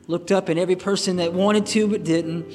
looked 0.07 0.31
up 0.31 0.51
and 0.51 0.61
every 0.61 0.77
person 0.77 1.17
that 1.17 1.33
wanted 1.33 1.65
to 1.65 1.89
but 1.89 2.05
didn't. 2.05 2.53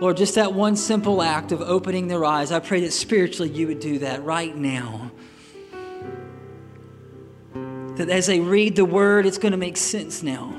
Lord, 0.00 0.16
just 0.16 0.36
that 0.36 0.54
one 0.54 0.76
simple 0.76 1.20
act 1.20 1.50
of 1.50 1.60
opening 1.60 2.06
their 2.06 2.24
eyes, 2.24 2.52
I 2.52 2.60
pray 2.60 2.80
that 2.82 2.92
spiritually 2.92 3.50
you 3.50 3.66
would 3.66 3.80
do 3.80 3.98
that 3.98 4.24
right 4.24 4.56
now 4.56 5.10
that 7.98 8.08
as 8.08 8.26
they 8.26 8.40
read 8.40 8.74
the 8.76 8.84
word, 8.84 9.26
it's 9.26 9.38
going 9.38 9.52
to 9.52 9.58
make 9.58 9.76
sense 9.76 10.22
now. 10.22 10.54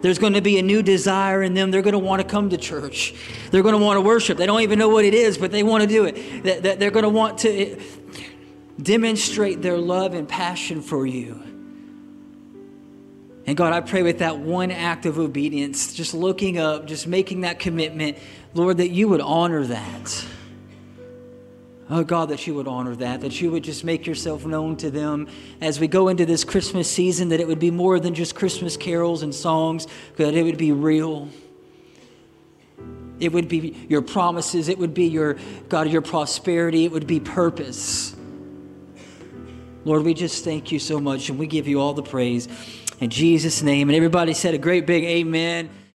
There's 0.00 0.18
going 0.18 0.34
to 0.34 0.40
be 0.40 0.58
a 0.58 0.62
new 0.62 0.82
desire 0.82 1.42
in 1.42 1.54
them. 1.54 1.70
They're 1.70 1.82
going 1.82 1.92
to 1.92 1.98
want 1.98 2.22
to 2.22 2.26
come 2.26 2.50
to 2.50 2.56
church. 2.56 3.14
They're 3.50 3.62
going 3.62 3.78
to 3.78 3.82
want 3.82 3.96
to 3.96 4.00
worship. 4.00 4.38
They 4.38 4.46
don't 4.46 4.62
even 4.62 4.78
know 4.78 4.88
what 4.88 5.04
it 5.04 5.14
is, 5.14 5.38
but 5.38 5.50
they 5.50 5.62
want 5.62 5.82
to 5.82 5.88
do 5.88 6.04
it. 6.04 6.62
That, 6.62 6.78
they're 6.78 6.90
going 6.90 7.04
to 7.04 7.08
want 7.08 7.38
to 7.38 7.80
demonstrate 8.80 9.60
their 9.60 9.76
love 9.76 10.14
and 10.14 10.28
passion 10.28 10.82
for 10.82 11.04
you. 11.06 11.42
And 13.46 13.56
God, 13.56 13.72
I 13.72 13.80
pray 13.80 14.02
with 14.02 14.18
that 14.18 14.38
one 14.38 14.70
act 14.70 15.06
of 15.06 15.18
obedience, 15.18 15.94
just 15.94 16.14
looking 16.14 16.58
up, 16.58 16.86
just 16.86 17.06
making 17.06 17.40
that 17.40 17.58
commitment, 17.58 18.18
Lord, 18.54 18.76
that 18.76 18.90
you 18.90 19.08
would 19.08 19.22
honor 19.22 19.66
that. 19.66 20.24
Oh, 21.90 22.04
God, 22.04 22.28
that 22.28 22.46
you 22.46 22.54
would 22.54 22.68
honor 22.68 22.94
that, 22.96 23.22
that 23.22 23.40
you 23.40 23.50
would 23.50 23.64
just 23.64 23.82
make 23.82 24.06
yourself 24.06 24.44
known 24.44 24.76
to 24.76 24.90
them 24.90 25.26
as 25.60 25.80
we 25.80 25.88
go 25.88 26.08
into 26.08 26.26
this 26.26 26.44
Christmas 26.44 26.90
season, 26.90 27.30
that 27.30 27.40
it 27.40 27.48
would 27.48 27.58
be 27.58 27.70
more 27.70 27.98
than 27.98 28.14
just 28.14 28.34
Christmas 28.34 28.76
carols 28.76 29.22
and 29.22 29.34
songs, 29.34 29.86
that 30.16 30.34
it 30.34 30.42
would 30.42 30.58
be 30.58 30.70
real. 30.70 31.30
It 33.20 33.32
would 33.32 33.48
be 33.48 33.86
your 33.88 34.02
promises, 34.02 34.68
it 34.68 34.78
would 34.78 34.92
be 34.92 35.06
your, 35.06 35.38
God, 35.68 35.88
your 35.88 36.02
prosperity, 36.02 36.84
it 36.84 36.92
would 36.92 37.06
be 37.06 37.20
purpose. 37.20 38.14
Lord, 39.84 40.02
we 40.02 40.12
just 40.12 40.44
thank 40.44 40.70
you 40.70 40.78
so 40.78 41.00
much 41.00 41.30
and 41.30 41.38
we 41.38 41.46
give 41.46 41.66
you 41.66 41.80
all 41.80 41.94
the 41.94 42.02
praise 42.02 42.48
in 43.00 43.08
Jesus' 43.08 43.62
name. 43.62 43.88
And 43.88 43.96
everybody 43.96 44.34
said 44.34 44.52
a 44.52 44.58
great 44.58 44.86
big 44.86 45.04
amen. 45.04 45.70